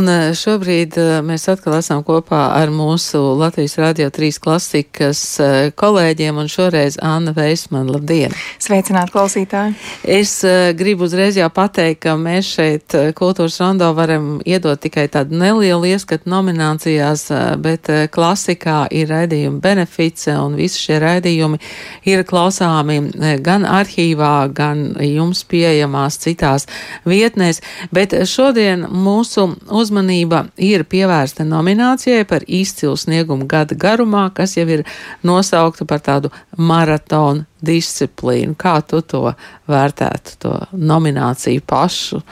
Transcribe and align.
Un 0.00 0.08
eh, 0.08 0.30
šobrīd 0.32 0.96
eh, 0.96 1.08
mēs 1.24 1.42
atkal 1.52 1.74
esam 1.76 2.00
kopā 2.06 2.38
ar 2.56 2.70
mūsu 2.72 3.18
Latvijas 3.36 3.74
Rādio 3.76 4.06
3 4.08 4.38
klasikas 4.40 5.20
eh, 5.44 5.56
kolēģiem, 5.76 6.38
un 6.40 6.48
šoreiz 6.48 6.96
Anna 7.04 7.34
Veisman. 7.36 7.90
Labdien! 7.92 8.32
Sveicināt 8.62 9.12
klausītāji! 9.12 9.74
Es 10.08 10.32
gribu 10.78 11.04
uzreiz 11.04 11.36
jau 11.36 11.48
pateikt, 11.52 12.00
ka 12.06 12.14
mēs 12.16 12.48
šeit 12.54 12.96
kultūras 13.18 13.58
rondo 13.60 13.90
varam 13.96 14.38
iedot 14.48 14.80
tikai 14.80 15.04
tādu 15.12 15.36
nelielu 15.36 15.90
ieskatu 15.90 16.30
nominācijās, 16.32 17.26
bet 17.60 17.90
klasikā 18.14 18.86
ir 18.96 19.10
raidījumi 19.12 19.60
benefice, 19.60 20.32
un 20.40 20.56
visi 20.56 20.80
šie 20.86 20.96
raidījumi 21.02 21.60
ir 22.08 22.24
klausāmi 22.24 22.98
gan 23.44 23.68
arhīvā, 23.68 24.32
gan 24.56 24.86
jums 25.04 25.44
pieejamās 25.50 26.16
citās 26.24 26.68
vietnēs. 27.04 27.60
Bet 27.92 28.16
šodien 28.30 28.88
mūsu 28.88 29.50
uzmanība 29.90 30.44
ir 30.62 30.84
pievērsta 30.86 31.44
nominācijai 31.44 32.24
par 32.28 32.44
izcilu 32.46 32.94
sniegumu 32.96 33.48
gada 33.50 33.74
garumā, 33.74 34.28
kas 34.34 34.56
jau 34.56 34.66
ir 34.70 34.84
nosaukta 35.26 35.86
par 35.88 36.00
tādu 36.06 36.30
maratonu 36.56 37.44
disciplīnu. 37.60 38.54
Kā 38.56 38.78
tu 38.86 39.02
to 39.02 39.34
vērtētu, 39.68 40.36
to 40.40 40.54
nomināciju 40.72 41.64
pašu? 41.66 42.22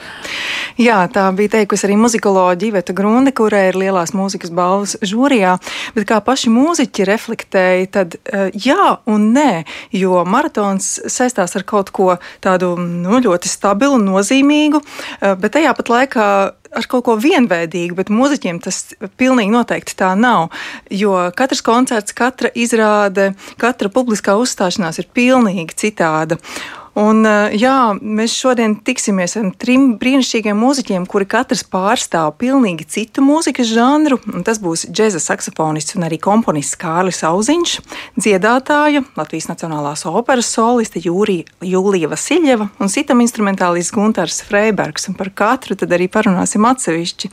Jā, 0.79 1.01
tā 1.11 1.25
bija 1.35 1.51
teikusi 1.57 1.83
arī 1.89 1.97
muzikoloģija 1.99 2.71
Iveta 2.71 2.93
Grunde, 2.95 3.33
kurai 3.35 3.65
ir 3.67 3.77
lielās 3.81 4.13
mūzikas 4.15 4.53
balvas 4.55 4.93
žūrijā, 5.03 5.57
bet 5.91 6.05
kā 6.07 6.21
paši 6.23 6.53
mūziķi 6.55 7.07
reflektēja, 7.09 7.89
tad 7.97 8.15
eh, 8.21 8.47
jā 8.55 8.93
un 9.11 9.25
nē, 9.35 9.65
jo 9.91 10.21
maratons 10.23 10.87
saistās 11.11 11.57
ar 11.59 11.67
kaut 11.67 11.91
ko 11.91 12.15
tādu 12.39 12.77
nu, 12.79 13.19
ļoti 13.19 13.51
stabilu, 13.51 13.99
nozīmīgu, 14.05 14.79
eh, 15.19 15.35
bet 15.35 15.57
tajā 15.57 15.75
pat 15.75 15.91
laikā 15.91 16.29
ar 16.79 16.87
kaut 16.87 17.09
ko 17.09 17.17
vienveidīgu, 17.19 17.97
bet 17.99 18.11
mūziķiem 18.13 18.63
tas 18.63 18.93
pilnīgi 19.19 19.51
noteikti 19.51 19.99
tā 19.99 20.13
nav. 20.15 20.47
Jo 20.87 21.15
katrs 21.35 21.65
koncerts, 21.65 22.15
katra 22.15 22.55
izrāde, 22.55 23.33
katra 23.59 23.91
publiskā 23.91 24.37
uzstāšanās 24.39 25.01
ir 25.01 25.11
pilnīgi 25.11 25.75
citāda. 25.83 26.39
Un, 26.97 27.21
eh, 27.25 27.53
jā, 27.59 27.93
mēs 28.01 28.33
šodien 28.33 28.73
tiksimies 28.81 29.35
ar 29.37 29.51
trim 29.61 29.93
brīnišķīgiem 30.01 30.57
mūziķiem, 30.57 31.05
kuri 31.09 31.27
katrs 31.29 31.61
pārstāv 31.63 32.33
pilnīgi 32.41 32.87
citu 32.89 33.21
mūzikas 33.21 33.69
žanru. 33.69 34.17
Tas 34.45 34.57
būs 34.59 34.87
džēza 34.89 35.21
saksofonists 35.21 35.95
un 35.95 36.07
arī 36.07 36.17
komponists 36.19 36.79
Kārlis 36.79 37.21
Auziņš, 37.27 37.75
dziedātāja, 38.17 39.03
Latvijas 39.19 39.49
Nacionālās 39.51 40.05
operas 40.09 40.49
soliste 40.49 41.01
Jūrija, 41.03 41.45
Jūlija 41.61 42.09
Vasiljeva 42.09 42.69
un 42.79 42.89
citam 42.89 43.21
instrumentālists 43.21 43.93
Guntars 43.93 44.41
Freibergs. 44.41 45.07
Un 45.09 45.17
par 45.19 45.29
katru 45.29 45.77
tad 45.77 45.93
arī 45.93 46.09
parunāsim 46.09 46.65
atsevišķi. 46.65 47.29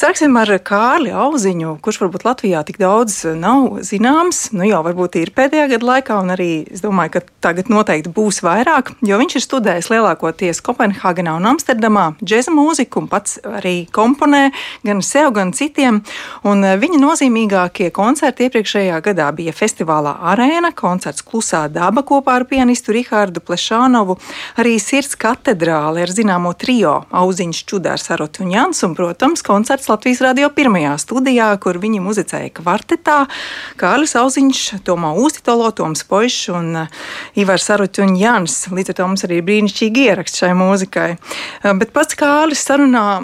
Sāksim 0.00 0.36
ar 0.40 0.54
Kārli 0.64 1.12
Auziņu, 1.12 1.76
kurš 1.84 2.00
varbūt 2.04 2.24
Latvijā 2.24 2.64
tik 2.64 2.80
daudz 2.80 3.26
nav 3.36 3.82
zināms. 3.84 4.48
Nu 4.56 4.64
jau 4.64 4.80
varbūt 4.86 5.20
ir 5.20 5.34
pēdējā 5.36 5.68
gada 5.74 5.92
laikā, 5.92 6.20
un 6.22 6.32
arī 6.32 6.50
es 6.70 6.80
domāju, 6.80 7.18
ka 7.18 7.24
tagad 7.44 7.68
noteikti 7.68 8.12
būs 8.14 8.40
vairāk 8.46 8.69
vairāk, 8.70 8.92
jo 9.02 9.18
viņš 9.18 9.36
ir 9.36 9.42
studējis 9.42 9.88
lielākoties 9.90 10.60
Kopenhāgenā 10.62 11.34
un 11.38 11.48
Amsterdamā. 11.50 12.14
Džēza 12.22 12.52
mūziku 12.54 13.02
un 13.02 13.08
pats 13.10 13.38
arī 13.42 13.86
komponē 13.90 14.50
gan 14.86 15.02
sev, 15.02 15.32
gan 15.34 15.52
citiem. 15.52 16.00
Un 16.46 16.62
eh, 16.64 16.76
viņa 16.78 17.00
nozīmīgākie 17.02 17.90
koncerti 17.94 18.46
iepriekšējā 18.46 19.00
gadā 19.02 19.30
bija 19.34 19.54
festivālā 19.56 20.16
Arēna, 20.32 20.72
koncerts 20.76 21.24
Klusā 21.26 21.66
daba 21.72 22.04
kopā 22.06 22.38
ar 22.38 22.46
pianistu 22.50 22.94
Rihārdu 22.94 23.42
Plešānovu, 23.42 24.18
arī 24.60 24.76
Sirds 24.78 25.18
katedrāle 25.18 26.04
ar 26.04 26.14
zināmo 26.14 26.52
trio 26.54 27.00
Auziņš 27.10 27.64
Čudārs 27.66 28.10
Arot 28.14 28.40
un 28.40 28.94
protams, 28.94 29.42
koncerts 29.42 29.88
Latvijas 29.90 30.22
radio 30.22 30.50
pirmajā 30.54 30.94
studijā, 31.00 31.50
kur 31.60 31.80
viņi 31.82 32.02
muzicēja 32.04 32.52
kvartetā. 32.60 33.24
Kārlis 33.80 34.14
Auziņš, 34.18 34.82
Tomā 34.86 35.12
Ūstitolo, 35.18 35.70
Toms 35.74 36.04
Poišs 36.06 36.50
un 36.54 36.84
eh, 36.84 37.02
Ivars 37.40 37.70
Arot 37.74 37.98
Jans. 38.60 38.74
Līdz 38.74 38.92
ar 38.92 38.96
to 38.98 39.06
mums 39.08 39.24
arī 39.24 39.40
brīnišķīgi 39.44 40.06
ieraksts 40.10 40.40
šai 40.40 40.52
mūzikai. 40.56 41.16
Eh, 41.16 41.74
bet 41.78 41.92
pats 41.92 42.14
Kārlis 42.14 42.64
sarunā 42.64 43.20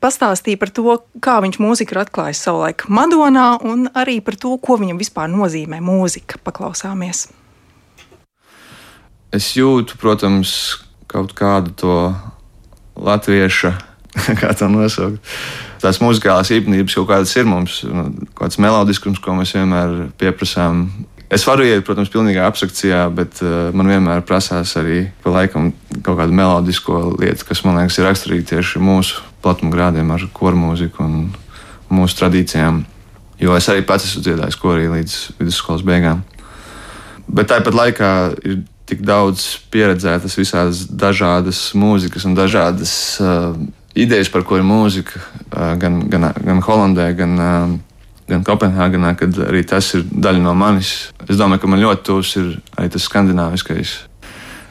pastāstīja 0.00 0.58
par 0.58 0.70
to, 0.70 1.02
kā 1.20 1.40
viņš 1.42 1.58
mūziku 1.58 1.94
ir 1.94 2.02
atklājis 2.04 2.42
savulaik 2.42 2.86
Madonā 2.88 3.62
un 3.64 3.88
arī 3.94 4.20
par 4.22 4.36
to, 4.36 4.56
ko 4.58 4.78
viņam 4.78 4.98
vispār 4.98 5.28
nozīmē 5.28 5.80
mūzika. 5.80 6.38
Paklausāmies! 6.44 7.28
Es 9.32 9.56
jūtu, 9.56 9.98
protams, 9.98 10.78
kaut 11.08 11.34
kādu 11.34 11.74
to 11.74 12.14
latviešu, 12.96 13.72
kā 14.40 14.54
to 14.56 14.68
nosaukt. 14.70 15.18
Tās 15.82 16.00
muzikālās 16.00 16.50
īpatnības 16.54 16.94
kaut 16.96 17.10
kādas 17.10 17.34
ir 17.36 17.44
mums, 17.44 17.82
nu, 17.84 18.08
kāds 18.38 18.56
melodiskums, 18.62 19.20
ko 19.20 19.34
mēs 19.36 19.52
vienmēr 19.58 20.08
pieprasām 20.18 20.86
Es 21.26 21.42
varu 21.42 21.64
iet, 21.66 21.82
protams, 21.82 22.10
pilnīgā 22.12 22.44
abstrakcijā, 22.46 23.00
bet 23.10 23.40
uh, 23.42 23.72
man 23.74 23.88
vienmēr 23.90 24.22
prasās 24.26 24.76
arī 24.78 25.08
pa 25.24 25.32
laikam 25.34 25.72
kaut 26.06 26.20
kādu 26.20 26.36
melodisko 26.38 27.00
lietu, 27.18 27.48
kas 27.48 27.64
man 27.66 27.80
liekas 27.80 27.98
ir 27.98 28.06
raksturīga 28.06 28.46
tieši 28.52 28.82
mūsu 28.82 29.24
platumgrādiem 29.42 30.12
ar 30.14 30.22
koru 30.36 30.60
mūziku 30.60 31.02
un 31.02 31.16
mūsu 31.90 32.20
tradīcijām. 32.20 32.84
Jo 33.42 33.56
es 33.58 33.66
arī 33.68 33.82
pats 33.86 34.06
esmu 34.06 34.22
dziedājis 34.22 34.58
korī 34.60 34.86
līdz 34.92 35.16
vidusskolas 35.40 35.82
beigām. 35.86 36.22
Bet 37.26 37.50
tāpat 37.50 37.74
laikā 37.74 38.10
ir 38.46 38.62
tik 38.86 39.02
daudz 39.02 39.48
pieredzētas 39.74 40.38
visādas 40.38 40.84
dažādas 40.86 41.72
mūzikas 41.74 42.28
un 42.28 42.38
dažādas 42.38 42.94
uh, 43.18 43.50
idejas, 43.98 44.30
par 44.30 44.46
ko 44.46 44.60
ir 44.60 44.66
mūzika 44.66 45.18
uh, 45.18 45.74
gan, 45.80 46.04
gan, 46.12 46.30
gan 46.38 46.62
Holandē, 46.62 47.10
gan 47.18 47.34
uh, 47.34 47.74
gan 48.26 48.44
Kopenhāgenā, 48.46 49.14
kad 49.18 49.38
arī 49.46 49.62
tas 49.66 49.92
ir 49.96 50.04
daļa 50.10 50.42
no 50.42 50.54
manis. 50.58 51.12
Es 51.28 51.38
domāju, 51.38 51.62
ka 51.62 51.70
man 51.70 51.82
ļoti 51.82 52.06
tuvs 52.06 52.34
ir 52.40 52.52
arī 52.76 52.90
tas 52.92 53.06
skandināviskais. 53.06 53.96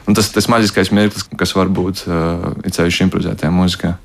Un 0.06 0.14
tas, 0.14 0.28
tas 0.30 0.46
maģiskais 0.52 0.92
mirklis, 0.94 1.26
kas 1.38 1.54
var 1.56 1.70
būt 1.72 2.04
uh, 2.06 2.52
ceļš 2.62 3.00
improvizētajā 3.06 3.50
mūzikā. 3.54 3.96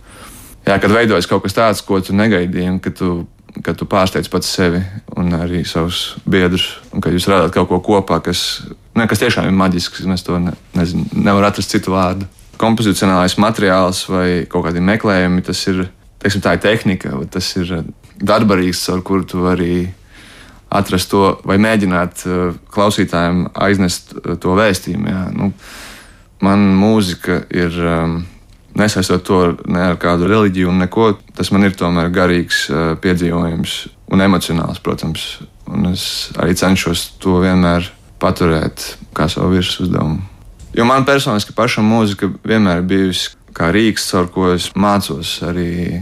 Jā, 0.65 0.77
kad 0.81 0.93
veidojas 0.93 1.27
kaut 1.29 1.43
kas 1.45 1.57
tāds, 1.57 1.83
ko 1.85 1.99
tu 2.01 2.15
negaidīji, 2.17 2.69
un 2.69 2.79
kad 2.81 2.95
tu, 2.97 3.11
kad 3.65 3.77
tu 3.77 3.85
pārsteidz 3.89 4.29
pats 4.31 4.49
sevi 4.49 4.81
un 5.17 5.33
arī 5.37 5.63
savus 5.67 6.15
biedrus, 6.25 6.67
un 6.93 7.03
kad 7.03 7.13
jūs 7.13 7.27
radāt 7.29 7.53
kaut 7.55 7.69
ko 7.69 7.81
kopā, 7.85 8.21
kas, 8.25 8.63
ne, 8.97 9.07
kas 9.09 9.21
tiešām 9.21 9.49
ir 9.49 9.57
maģisks, 9.57 10.03
un 10.05 10.15
es 10.15 10.25
to 10.25 10.37
ne, 10.41 10.53
nezinu, 10.77 11.07
nevaru 11.17 11.49
atrast 11.49 11.73
citu 11.73 11.93
vārdu. 11.93 12.29
Kompozicionālais 12.61 13.39
materiāls 13.41 14.03
vai 14.09 14.27
kaut 14.49 14.67
kādi 14.67 14.83
meklējumi, 14.85 15.45
tas 15.45 15.61
ir, 15.69 15.87
teiksim, 16.21 16.45
tā 16.45 16.55
ir 16.57 16.63
tehnika, 16.65 17.13
tas 17.33 17.49
ir 17.57 17.81
darbarīgs, 18.21 18.83
ar 18.93 19.01
kuru 19.05 19.25
tu 19.27 19.41
vari 19.43 19.85
atrast 20.71 21.11
to 21.11 21.35
vai 21.47 21.57
mēģināt 21.61 22.25
uh, 22.25 22.51
klausītājiem 22.71 23.47
aiznest 23.53 24.15
uh, 24.15 24.35
to 24.39 24.55
vēstījumu. 24.57 25.09
Jā. 25.11 25.23
Nu, 25.35 25.51
man 26.45 26.69
mūzika 26.81 27.43
ir. 27.49 27.81
Um, 27.95 28.21
Nesaistot 28.71 29.25
to 29.27 29.37
ne 29.67 29.81
ar 29.83 29.97
kādu 29.99 30.29
reliģiju, 30.31 30.71
neko, 30.79 31.09
tas 31.35 31.49
man 31.51 31.67
ir 31.67 31.73
tomēr 31.75 32.07
garīgs 32.15 32.61
uh, 32.71 32.93
piedzīvojums 33.03 33.73
un 34.15 34.23
emocionāls, 34.23 34.79
protams. 34.79 35.25
Un 35.67 35.89
es 35.89 36.05
arī 36.39 36.55
cenšos 36.55 37.17
to 37.19 37.41
vienmēr 37.43 37.89
paturēt 38.23 38.85
kā 39.11 39.27
savu 39.27 39.57
virsuzdevumu. 39.57 40.21
Jo 40.71 40.85
man 40.87 41.03
personiski 41.03 41.51
pašam 41.51 41.89
mūzika 41.91 42.29
vienmēr 42.47 42.79
bijusi 42.87 43.33
kā 43.55 43.73
rīks, 43.75 44.07
caur 44.11 44.29
ko 44.31 44.53
es 44.53 44.69
mācos 44.71 45.33
arī 45.43 45.99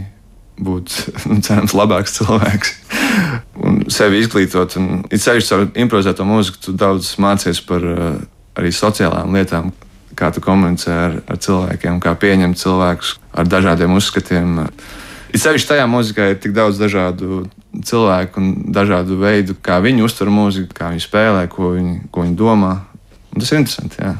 būt 0.64 0.96
nu, 1.30 1.40
cerams, 1.44 1.74
labāks 1.76 2.16
cilvēks 2.18 2.74
un 3.60 3.82
sevi 3.92 4.22
izglītot. 4.22 4.76
Un, 4.80 5.04
it 5.10 5.22
sevišķi 5.22 5.54
ar 5.56 5.66
improvizēto 5.84 6.26
mūziku, 6.28 6.62
tu 6.66 6.76
daudz 6.76 7.14
mācies 7.22 7.62
par 7.66 7.86
uh, 7.86 8.18
arī 8.58 8.72
sociālām 8.74 9.34
lietām, 9.36 9.72
kā 10.18 10.30
tu 10.34 10.42
komunicē 10.44 10.96
ar, 11.06 11.20
ar 11.30 11.40
cilvēkiem, 11.40 12.00
kā 12.02 12.14
pieņemt 12.20 12.60
cilvēkus 12.60 13.16
ar 13.40 13.48
dažādiem 13.48 13.94
uzskatiem. 13.96 14.58
It 15.30 15.42
sevišķi 15.42 15.74
tajā 15.74 15.86
mūzikā 15.90 16.32
ir 16.32 16.40
tik 16.42 16.54
daudz 16.56 16.80
dažādu 16.80 17.44
cilvēku 17.86 18.42
un 18.42 18.48
dažādu 18.74 19.20
veidu, 19.20 19.54
kā 19.62 19.78
viņi 19.82 20.04
uztver 20.04 20.32
mūziku, 20.34 20.74
kā 20.74 20.90
viņi 20.90 21.04
spēlē, 21.04 21.44
ko 21.52 21.74
viņi, 21.76 22.00
ko 22.10 22.26
viņi 22.26 22.36
domā. 22.38 22.74
Un 23.30 23.44
tas 23.44 23.52
ir 23.52 23.62
interesanti. 23.62 24.02
Jā. 24.02 24.16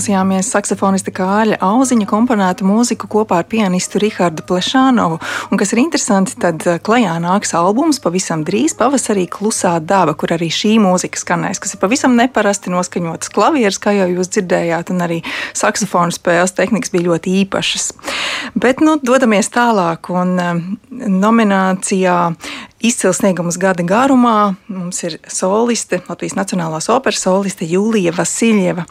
Noklausījāmies 0.00 0.48
saksofonista 0.48 1.12
Kāļa 1.12 1.58
Auziņa 1.60 2.06
komponētu 2.08 2.64
mūziku 2.64 3.08
kopā 3.10 3.42
ar 3.42 3.46
pianistu 3.50 4.00
Rihardu 4.00 4.40
Plešānovu. 4.48 5.18
Un, 5.50 5.58
kas 5.60 5.74
ir 5.74 5.82
interesanti, 5.82 6.38
tad 6.40 6.64
eh, 6.64 6.78
klajā 6.80 7.18
nāks 7.20 7.52
albums 7.52 8.00
pavisam 8.00 8.40
drīz 8.46 8.72
pavasarī 8.78 9.26
Klusā 9.28 9.74
daba, 9.84 10.14
kur 10.16 10.32
arī 10.32 10.48
šī 10.48 10.78
mūzika 10.80 11.20
skanēs, 11.20 11.60
kas 11.60 11.76
ir 11.76 11.82
pavisam 11.82 12.16
neparasti 12.16 12.72
noskaņotas 12.72 13.32
klavieres, 13.34 13.76
kā 13.76 13.92
jau 13.98 14.08
jūs 14.08 14.32
dzirdējāt, 14.32 14.94
un 14.94 15.04
arī 15.04 15.20
saksofonu 15.52 16.16
spēles 16.16 16.56
tehnikas 16.56 16.94
bija 16.94 17.10
ļoti 17.10 17.36
īpašas. 17.42 17.90
Bet, 18.56 18.80
nu, 18.80 18.96
dodamies 19.04 19.52
tālāk, 19.52 20.08
un 20.14 20.36
um, 20.40 20.64
nominācijā 21.20 22.16
Izcils 22.80 23.18
sniegums 23.20 23.58
gada 23.60 23.84
garumā 23.84 24.54
mums 24.72 25.02
ir 25.04 25.18
soliste, 25.28 25.98
Latvijas 26.08 26.32
Nacionālās 26.38 26.86
operas 26.88 27.20
soliste 27.26 27.66
Jūlija 27.68 28.14
Vasiljeva. 28.16 28.86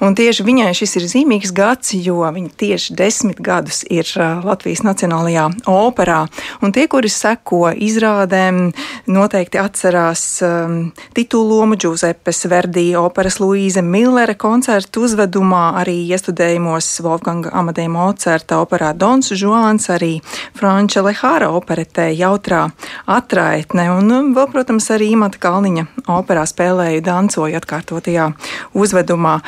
Un 0.00 0.14
tieši 0.16 0.46
viņai 0.46 0.70
šis 0.72 0.96
ir 0.96 1.04
zīmīgs 1.12 1.52
gads, 1.52 1.92
jo 1.92 2.22
viņa 2.24 2.54
tieši 2.62 2.96
desmit 2.96 3.42
gadus 3.44 3.82
ir 3.92 4.08
Latvijas 4.16 4.80
Nacionālajā 4.86 5.50
operā. 5.68 6.22
Un 6.64 6.72
tie, 6.72 6.86
kuri 6.88 7.10
seko 7.12 7.68
izrādēm, 7.76 8.70
noteikti 9.12 9.60
atcerās 9.60 10.24
um, 10.40 10.78
titulumu 11.12 11.76
Džuzepes 11.76 12.46
Verdī 12.48 12.86
operas 12.96 13.36
Luīze 13.44 13.84
Millere 13.84 14.38
koncertu 14.40 15.04
uzvedumā, 15.04 15.66
arī 15.82 15.98
iestudējumos 16.16 16.88
Wolfganga 17.04 17.52
Amadei 17.52 17.92
Mocerta 17.92 18.62
operā 18.64 18.94
Dons 18.96 19.36
Žuāns, 19.36 19.92
arī 19.92 20.14
Franča 20.56 21.04
Lehāra 21.04 21.52
operetē 21.52 22.08
jautrā 22.16 22.70
atrada 23.04 23.33
atraitne. 23.34 23.88
Un, 23.90 24.06
nu, 24.06 24.18
vēl, 24.34 24.46
protams, 24.52 24.86
arī 24.94 25.10
Imants 25.14 25.40
Kalniņa 25.42 25.86
operā 26.14 26.44
spēlēja 26.46 27.02
dancoju 27.04 27.58
atkārtotajā 27.58 28.30
uzvedumā. 28.78 29.40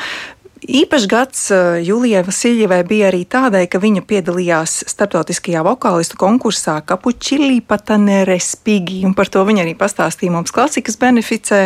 Īpašs 0.57 1.05
gads 1.05 1.41
eh, 1.51 1.79
Julijai 1.85 2.23
Vasiljevai 2.25 2.79
bija 2.87 3.11
arī 3.11 3.21
tādai, 3.29 3.67
ka 3.69 3.77
viņa 3.77 4.01
piedalījās 4.09 4.79
starptautiskajā 4.89 5.61
vokālistu 5.61 6.17
konkursā 6.17 6.79
Kapučili 6.87 7.59
Patanere 7.61 8.39
Spigi, 8.41 9.03
un 9.05 9.13
par 9.13 9.29
to 9.29 9.43
viņa 9.45 9.61
arī 9.61 9.75
pastāstīja 9.77 10.33
mums 10.33 10.53
klasikas 10.55 10.97
beneficē. 10.97 11.59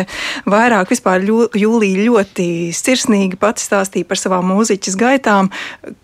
Vairāk 0.44 0.92
vispār 0.92 1.24
Jūlija 1.24 2.04
ļoti 2.04 2.46
sirsnīgi 2.76 3.38
pati 3.40 3.64
stāstīja 3.64 4.08
par 4.10 4.20
savām 4.20 4.52
mūziķas 4.52 4.98
gaitām, 5.00 5.48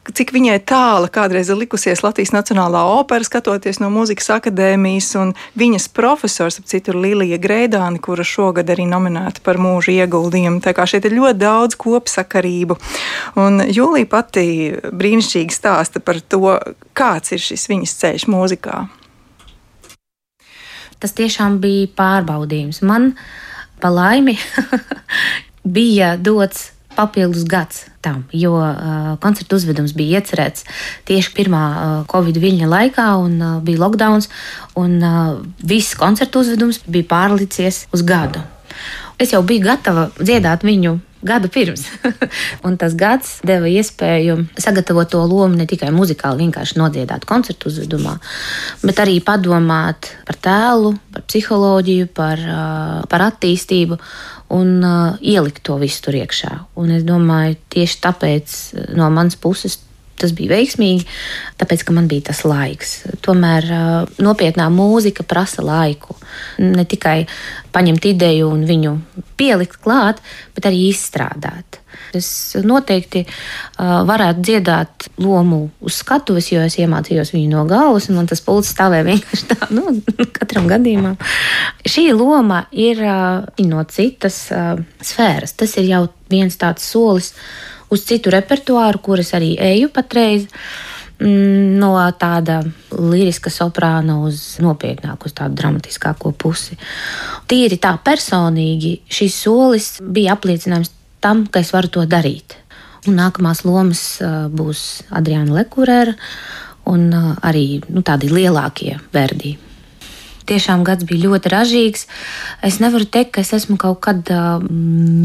cik 0.08 0.32
viņai 0.32 0.56
tāla 0.64 1.12
kādreiz 1.12 1.52
ir 1.52 1.61
likusies 1.61 2.00
Latvijas 2.06 2.32
Nacionālā 2.32 2.87
opera, 2.94 3.26
skatoties 3.26 3.82
no 3.82 3.93
mūzikas 3.93 4.32
akadēmijas, 4.38 5.11
un 5.20 5.35
viņas 5.61 5.90
profesors, 5.93 6.56
ap 6.62 6.70
citu, 6.73 6.94
ir 6.94 7.02
Līlija 7.05 7.40
Greidāni, 7.43 8.00
kura 8.00 8.25
šogad 8.25 8.73
arī 8.73 8.88
nominēta 8.88 9.44
par 9.44 9.61
mūža 9.61 9.93
ieguldījumu. 9.99 10.64
Tā 10.64 10.73
kā 10.73 10.88
šeit 10.88 11.05
ir 11.05 11.19
ļoti 11.20 11.43
daudz 11.44 11.76
kopsakarību. 11.76 12.77
Un 13.38 13.62
Jūlija 13.66 14.08
pati 14.10 14.46
brīnišķīgi 14.75 15.54
stāsta 15.54 16.02
par 16.04 16.20
to, 16.20 16.56
kāds 16.96 17.34
ir 17.36 17.42
šis 17.42 17.69
viņas 17.70 17.98
ceļš 18.00 18.26
mūzikā. 18.32 18.86
Tas 20.98 21.14
tiešām 21.14 21.60
bija 21.62 21.90
pārbaudījums. 21.98 22.82
Man 22.82 23.12
pa 23.78 23.92
laimi 23.92 24.34
bija 25.78 26.16
dots 26.19 26.72
papildus 26.98 27.44
gads 27.46 27.84
tam, 28.02 28.25
jo 28.34 28.56
uh, 28.58 29.12
koncertu 29.22 29.58
uzvedums 29.60 29.92
bija 29.94 30.19
iecerēts 30.19 30.64
tieši 31.06 31.34
pirmā 31.36 31.62
uh, 31.70 31.92
Covid 32.10 32.40
viļņa 32.42 32.70
laikā, 32.72 33.06
un 33.22 33.36
uh, 33.38 33.52
bija 33.62 33.84
lockdown, 33.84 34.25
un 34.82 34.96
uh, 34.98 35.36
viss 35.62 35.94
koncertu 35.98 36.42
uzvedums 36.42 36.80
bija 36.90 37.06
pārlicies 37.12 37.84
uz 37.94 38.02
gadu. 38.06 38.42
Es 39.19 39.30
jau 39.34 39.44
biju 39.46 39.66
gatava 39.66 40.08
dziedāt 40.19 40.66
viņu 40.66 40.96
gadu 41.22 41.50
pirms. 41.52 41.84
un 42.66 42.76
tas 42.80 42.94
gads 42.98 43.38
deva 43.46 43.68
iespēju 43.70 44.38
sagatavot 44.60 45.10
to 45.10 45.22
lomu 45.24 45.58
ne 45.58 45.66
tikai 45.68 45.90
muzikāli, 45.94 46.46
vienkārši 46.46 46.78
nodziedāt 46.80 47.26
koncertu 47.28 47.72
uzvedumā, 47.72 48.18
bet 48.84 49.02
arī 49.02 49.18
padomāt 49.24 50.12
par 50.28 50.40
tēlu, 50.44 50.94
par 51.14 51.26
psiholoģiju, 51.28 52.10
par, 52.14 52.44
par 53.10 53.26
attīstību 53.30 53.98
un 54.54 54.78
ielikt 55.20 55.64
to 55.66 55.76
visu 55.80 56.06
tur 56.06 56.16
iekšā. 56.20 56.54
Un 56.80 56.94
es 56.96 57.04
domāju, 57.08 57.58
tieši 57.75 58.00
tāpēc 58.06 58.56
no 58.96 59.10
manas 59.12 59.37
puses 59.37 59.80
tas 60.20 60.34
bija 60.37 60.56
veiksmīgi, 60.56 61.06
tāpēc, 61.60 61.84
ka 61.87 61.96
man 61.96 62.08
bija 62.10 62.28
tas 62.30 62.44
laiks. 62.48 62.94
Tomēr 63.25 63.68
nopietnā 64.22 64.68
mūzika 64.75 65.26
prasa 65.28 65.64
laiku. 65.64 66.16
Ne 66.62 66.84
tikai 66.88 67.22
paņemt 67.75 68.08
ideju 68.10 68.48
un 68.52 68.64
viņu 68.68 68.94
pielikt 69.38 69.78
klāt, 69.84 70.22
bet 70.56 70.68
arī 70.68 70.88
izstrādāt. 70.88 71.80
Es 72.16 72.56
noteikti 72.64 73.25
varētu 73.78 74.44
dziedāt 74.44 75.08
lomu 75.20 75.60
uz 75.84 75.98
skatuves, 76.00 76.50
jo 76.52 76.62
es 76.64 76.78
iemācījos 76.80 77.32
viņu 77.34 77.50
no 77.52 77.64
galvas, 77.68 78.08
un 78.08 78.20
man 78.20 78.28
tas 78.30 78.42
pults 78.44 78.72
stāvēja 78.75 79.06
vienkārši 79.08 79.48
tā, 79.50 79.70
nu, 79.76 79.98
katram 80.38 80.68
gadījumam. 80.70 81.18
Šī 81.88 82.08
loma 82.16 82.64
ir 82.72 83.02
no 83.68 83.84
citas 83.92 84.46
sfēras. 84.48 85.56
Tas 85.58 85.76
ir 85.80 85.90
jau 85.90 86.04
viens 86.32 86.56
tāds 86.60 86.87
solis 86.88 87.34
uz 87.90 88.04
citu 88.09 88.33
repertuāru, 88.35 89.00
kuras 89.02 89.35
arī 89.38 89.54
eju 89.61 89.90
patreiz. 89.95 90.47
Mm, 91.18 91.80
no 91.80 91.97
tāda 92.14 92.61
liriska 92.95 93.50
soprāna 93.50 94.21
uz 94.23 94.61
nopietnāku, 94.62 95.26
uz 95.26 95.35
tādu 95.35 95.59
dramatiskāko 95.59 96.30
pusi. 96.38 96.78
Tīri 97.50 97.80
tā 97.83 97.97
personīgi 98.04 99.00
šis 99.11 99.40
solis 99.42 99.90
bija 99.99 100.37
apliecinājums 100.38 100.92
tam, 101.25 101.47
ka 101.50 101.64
es 101.64 101.75
varu 101.75 101.90
to 101.90 102.07
darīt. 102.07 102.54
Un 103.11 103.18
nākamās 103.18 103.64
lomas 103.66 104.02
būs 104.54 104.85
Adriana 105.11 105.59
Lekurēra 105.59 106.14
un 106.92 107.09
arī 107.42 107.80
nu, 107.88 108.04
tādi 108.07 108.30
lielākie 108.30 108.99
verdīgi 109.14 109.67
tiešām 110.49 110.85
gads 110.87 111.07
bija 111.09 111.28
ļoti 111.28 111.52
ražīgs. 111.52 112.07
Es 112.64 112.81
nevaru 112.83 113.07
teikt, 113.09 113.37
ka 113.37 113.45
es 113.45 113.52
esmu 113.57 113.78
kaut 113.81 114.00
kad 114.05 114.31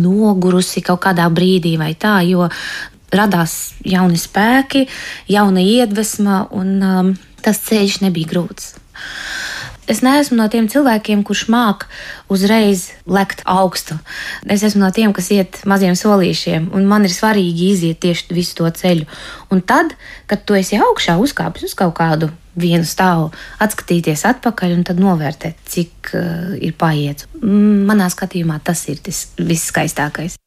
nogurusi 0.03 0.83
kaut 0.85 1.03
kādā 1.05 1.29
brīdī 1.33 1.77
vai 1.81 1.93
tā, 1.99 2.19
jo 2.27 2.49
radās 3.13 3.73
jauni 3.85 4.17
spēki, 4.17 4.87
jauna 5.29 5.61
iedvesma, 5.61 6.47
un 6.51 6.73
um, 6.81 7.11
tas 7.45 7.61
ceļš 7.67 8.01
nebija 8.07 8.31
grūts. 8.33 8.73
Es 9.83 9.99
neesmu 9.99 10.37
no 10.39 10.45
tiem 10.47 10.69
cilvēkiem, 10.71 11.25
kurš 11.27 11.41
māk 11.51 11.89
uzreiz 12.31 12.85
lekt 13.03 13.41
augstu. 13.43 13.97
Es 14.47 14.63
esmu 14.63 14.85
no 14.85 14.91
tiem, 14.95 15.11
kas 15.15 15.27
iet 15.35 15.59
maziem 15.67 15.97
solīšiem, 15.99 16.69
un 16.71 16.87
man 16.87 17.03
ir 17.03 17.11
svarīgi 17.11 17.73
iziet 17.73 17.99
tieši 18.05 18.31
visu 18.31 18.55
to 18.61 18.71
ceļu. 18.71 19.09
Un 19.51 19.59
tad, 19.59 19.91
kad 20.31 20.47
tu 20.47 20.55
esi 20.55 20.79
augšā, 20.79 21.17
uzkāpis 21.19 21.67
uz 21.67 21.75
kaut 21.75 21.97
kādu 21.99 22.31
vienu 22.59 22.85
stāvu, 22.87 23.31
atskatīties 23.63 24.25
atpakaļ 24.29 24.77
un 24.77 24.85
tad 24.87 25.01
novērtēt, 25.01 25.65
cik 25.69 26.13
uh, 26.17 26.53
ir 26.59 26.77
paiets. 26.77 27.29
Manā 27.41 28.09
skatījumā 28.13 28.59
tas 28.65 28.85
ir 28.91 29.01
tas 29.03 29.25
viskaistākais. 29.39 30.37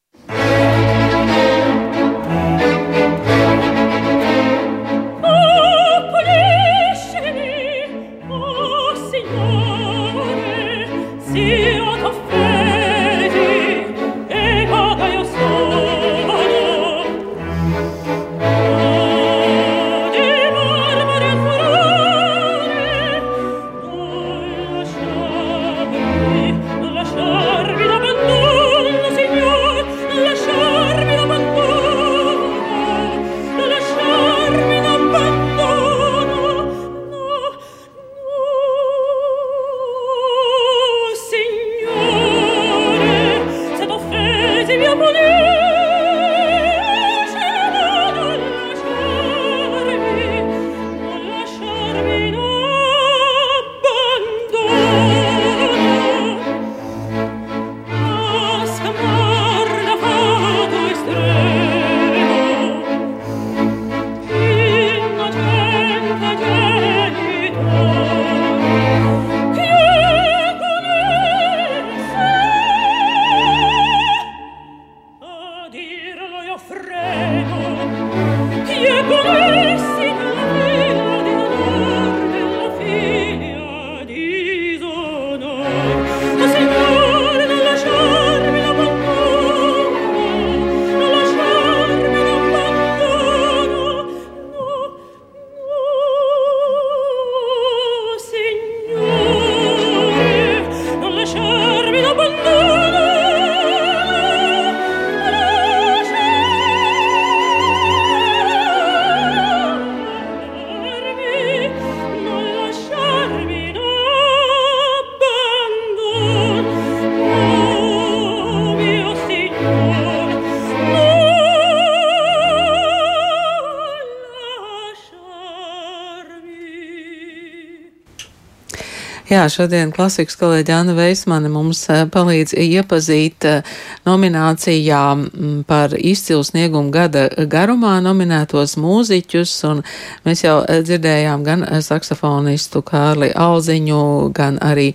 Jā, 129.37 129.43
šodien 129.53 129.91
klasikas 129.93 130.33
kolēģi 130.39 130.71
Anna 130.73 130.93
Veismane 130.97 131.49
mums 131.53 131.83
eh, 131.93 132.07
palīdz 132.09 132.55
iepazīt 132.57 133.45
eh, 133.45 133.73
nominācijā 134.07 135.01
mm, 135.13 135.59
par 135.69 135.91
izcilu 135.93 136.41
sniegumu 136.47 136.89
gada 136.95 137.27
garumā 137.45 137.99
nominētos 138.01 138.73
mūziķus, 138.81 139.53
un 139.69 139.83
mēs 140.25 140.41
jau 140.41 140.55
eh, 140.63 140.79
dzirdējām 140.87 141.43
gan 141.45 141.65
saksofonistu 141.85 142.81
Kārli 142.87 143.29
Alziņu, 143.37 143.99
gan 144.33 144.57
arī 144.63 144.87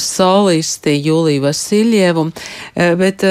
solisti 0.00 0.94
Juliju 1.04 1.44
Vasiljevu, 1.44 2.24
bet, 3.02 3.24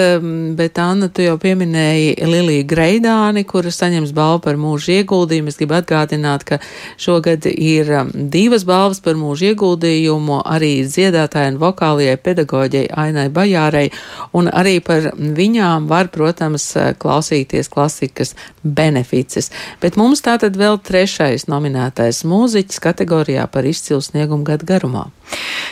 bet 0.59 0.81
Anna, 0.83 1.09
tu 1.09 1.25
jau 1.25 1.39
pieminēji 1.41 2.13
Liliju 2.21 2.67
Greidāni, 2.69 3.45
kura 3.49 3.73
saņems 3.73 4.13
balvu 4.13 4.43
par 4.45 4.61
mūžu 4.61 4.99
ieguldījumu. 4.99 5.49
Es 5.49 5.57
gribu 5.61 5.79
atgādināt, 5.79 6.45
ka 6.45 6.61
šogad 7.01 7.49
ir 7.49 7.91
divas 8.13 8.67
balvas 8.67 9.01
par 9.05 9.17
mūžu 9.17 9.53
ieguldījumu 9.53 10.34
lūgumu 10.35 10.43
arī 10.45 10.85
dziedātājai 10.85 11.53
un 11.53 11.59
vokālajai 11.59 12.17
pedagoģei 12.17 12.89
Ainai 12.91 13.29
Bajārai, 13.29 13.91
un 14.33 14.47
arī 14.47 14.81
par 14.81 15.13
viņām 15.15 15.87
var, 15.87 16.09
protams, 16.09 16.75
klausīties 16.99 17.69
klasikas 17.69 18.35
benefices. 18.63 19.51
Bet 19.81 19.97
mums 19.97 20.21
tātad 20.21 20.55
vēl 20.57 20.79
trešais 20.79 21.47
nominētais 21.47 22.23
mūziķis 22.25 22.79
kategorijā 22.81 23.47
par 23.47 23.65
izcilu 23.65 24.01
sniegumu 24.01 24.43
gadu 24.43 24.65
garumā. 24.65 25.09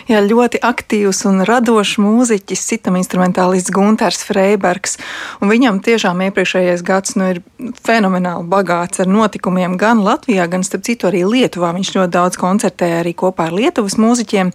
Jā, 0.09 0.19
ļoti 0.19 0.59
aktīvs 0.63 1.23
un 1.29 1.43
radošs 1.47 1.95
mūziķis, 2.03 2.65
citam 2.73 2.97
instrumentālists 2.99 3.71
Gunters 3.71 4.25
Freibergs. 4.27 4.97
Viņam 5.39 5.79
tiešām 5.85 6.25
iepriekšējais 6.25 6.83
gads 6.83 7.15
nu, 7.15 7.29
ir 7.31 7.39
fenomenāli 7.85 8.43
bagāts 8.51 8.99
ar 8.99 9.07
notikumiem 9.07 9.77
gan 9.79 10.01
Latvijā, 10.03 10.49
gan, 10.51 10.65
starp 10.67 10.83
citu, 10.87 11.07
arī 11.07 11.23
Lietuvā. 11.27 11.71
Viņš 11.77 11.93
ļoti 11.95 12.13
daudz 12.17 12.39
koncertēja 12.41 12.99
arī 13.03 13.13
kopā 13.15 13.47
ar 13.47 13.55
Lietuvas 13.55 13.95
mūziķiem. 14.01 14.51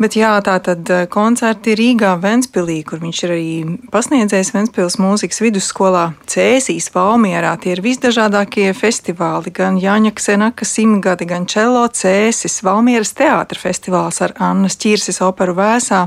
Bet 0.00 0.16
jā, 0.16 0.32
tā 0.46 0.56
tad 0.64 0.88
eh, 0.92 1.04
koncerti 1.12 1.76
Rīgā, 1.76 2.14
Ventspilī, 2.22 2.78
kur 2.88 3.02
viņš 3.04 3.22
ir 3.26 3.34
arī 3.36 3.50
pasniedzējis 3.92 4.52
Ventspils 4.56 4.96
mūzikas 5.02 5.42
vidusskolā, 5.44 6.06
Cēsīs, 6.30 6.88
Valmierā. 6.94 7.52
Tie 7.60 7.74
ir 7.76 7.84
visdažādākie 7.84 8.70
festivāli, 8.76 9.52
gan 9.56 9.76
Jāņa 9.82 10.14
Ksenaka 10.16 10.68
simtgadi, 10.68 11.28
gan 11.28 11.44
Čelo 11.50 11.84
Cēsis, 11.92 12.62
Valmieras 12.64 13.12
teātra 13.16 13.60
festivāls 13.60 14.22
ar 14.24 14.35
Annas 14.42 14.76
Čirsis 14.76 15.20
operu 15.24 15.54
vēsā, 15.56 16.06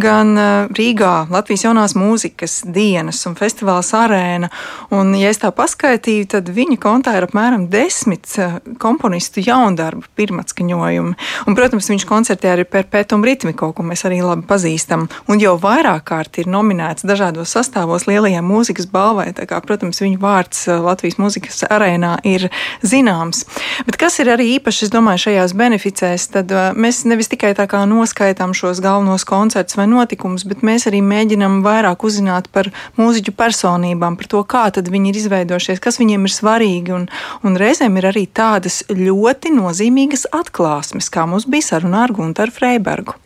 gan 0.00 0.32
eh, 0.38 0.70
Rīgā 0.76 1.26
Latvijas 1.30 1.66
jaunās 1.66 1.94
mūzikas 1.98 2.60
dienas 2.72 3.20
un 3.28 3.36
festivāls 3.38 3.92
arēna. 3.96 4.50
Un, 4.94 5.12
ja 5.18 5.30
es 5.32 5.40
tā 5.42 5.50
paskaitīju, 5.54 6.28
tad 6.36 6.50
viņa 6.54 6.78
kontā 6.80 7.16
ir 7.18 7.26
apmēram 7.28 7.68
desmit 7.72 8.28
eh, 8.40 8.58
komponistu 8.80 9.44
jaundarbu 9.44 10.08
pirmatskaņojumi. 10.18 11.14
Un, 11.46 11.58
protams, 11.58 11.90
viņš 11.92 12.06
koncertē 12.08 12.54
arī 12.54 12.66
Perpetuum 12.70 13.24
ritmiko, 13.26 13.72
ko 13.76 13.86
mēs 13.86 14.06
arī 14.08 14.22
labi 14.24 14.46
pazīstam. 14.48 15.08
Un 15.30 15.42
jau 15.42 15.56
vairāk 15.60 16.06
kārt 16.10 16.40
ir 16.40 16.50
nominēts 16.50 17.06
dažādos 17.06 17.52
sastāvos 17.56 18.06
lielajā 18.08 18.42
mūzikas 18.44 18.88
balvai. 18.90 19.30
Tā 19.36 19.46
kā, 19.50 19.60
protams, 19.64 20.00
viņa 20.02 20.20
vārds 20.22 20.66
eh, 20.68 20.80
Latvijas 20.80 21.20
mūzikas 21.20 21.64
arēnā 21.68 22.16
ir 22.28 22.48
zināms. 22.80 23.44
Bet 23.86 24.00
kas 24.00 24.18
ir 24.22 24.32
arī 24.32 24.54
īpaši, 24.56 24.86
es 24.86 24.94
domāju, 24.94 25.26
šajās 25.28 25.54
beneficēs, 25.56 26.28
tad 26.34 26.52
mēs 26.78 27.04
nevis 27.08 27.30
tikai 27.30 27.49
tikai 27.50 27.66
tā 27.66 27.66
kā 27.70 27.82
noskaitām 27.86 28.52
šos 28.54 28.80
galvenos 28.80 29.24
koncertus 29.24 29.76
vai 29.76 29.86
notikumus, 29.86 30.44
bet 30.46 30.62
mēs 30.62 30.86
arī 30.86 31.00
mēģinām 31.02 31.62
vairāk 31.64 32.04
uzzināt 32.04 32.48
par 32.52 32.70
mūziķu 32.96 33.34
personībām, 33.34 34.16
par 34.16 34.26
to, 34.26 34.42
kā 34.44 34.70
viņi 34.70 35.10
ir 35.10 35.16
izveidojušies, 35.18 35.80
kas 35.80 35.98
viņiem 35.98 36.26
ir 36.26 36.34
svarīgi. 36.34 36.94
Un, 36.94 37.08
un 37.42 37.56
reizēm 37.56 37.96
ir 37.98 38.10
arī 38.12 38.26
tādas 38.26 38.84
ļoti 38.88 39.54
nozīmīgas 39.56 40.28
atklāsmes, 40.32 41.10
kā 41.10 41.26
mums 41.26 41.46
bija 41.46 41.74
saruna 41.74 42.04
ar 42.04 42.12
Gunteru 42.12 42.54
Freibergu. 42.54 43.19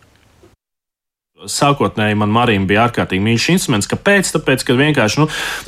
Sākotnēji 1.51 2.17
man 2.19 2.33
Marija 2.33 2.63
bija 2.65 2.85
ārkārtīgi 2.89 3.25
mīļš 3.25 3.49
instruments. 3.55 3.89
Kāpēc? 3.91 4.31
Tāpēc, 4.35 4.65
ka 4.67 4.77
vienkārši 4.79 5.21
nu, 5.21 5.27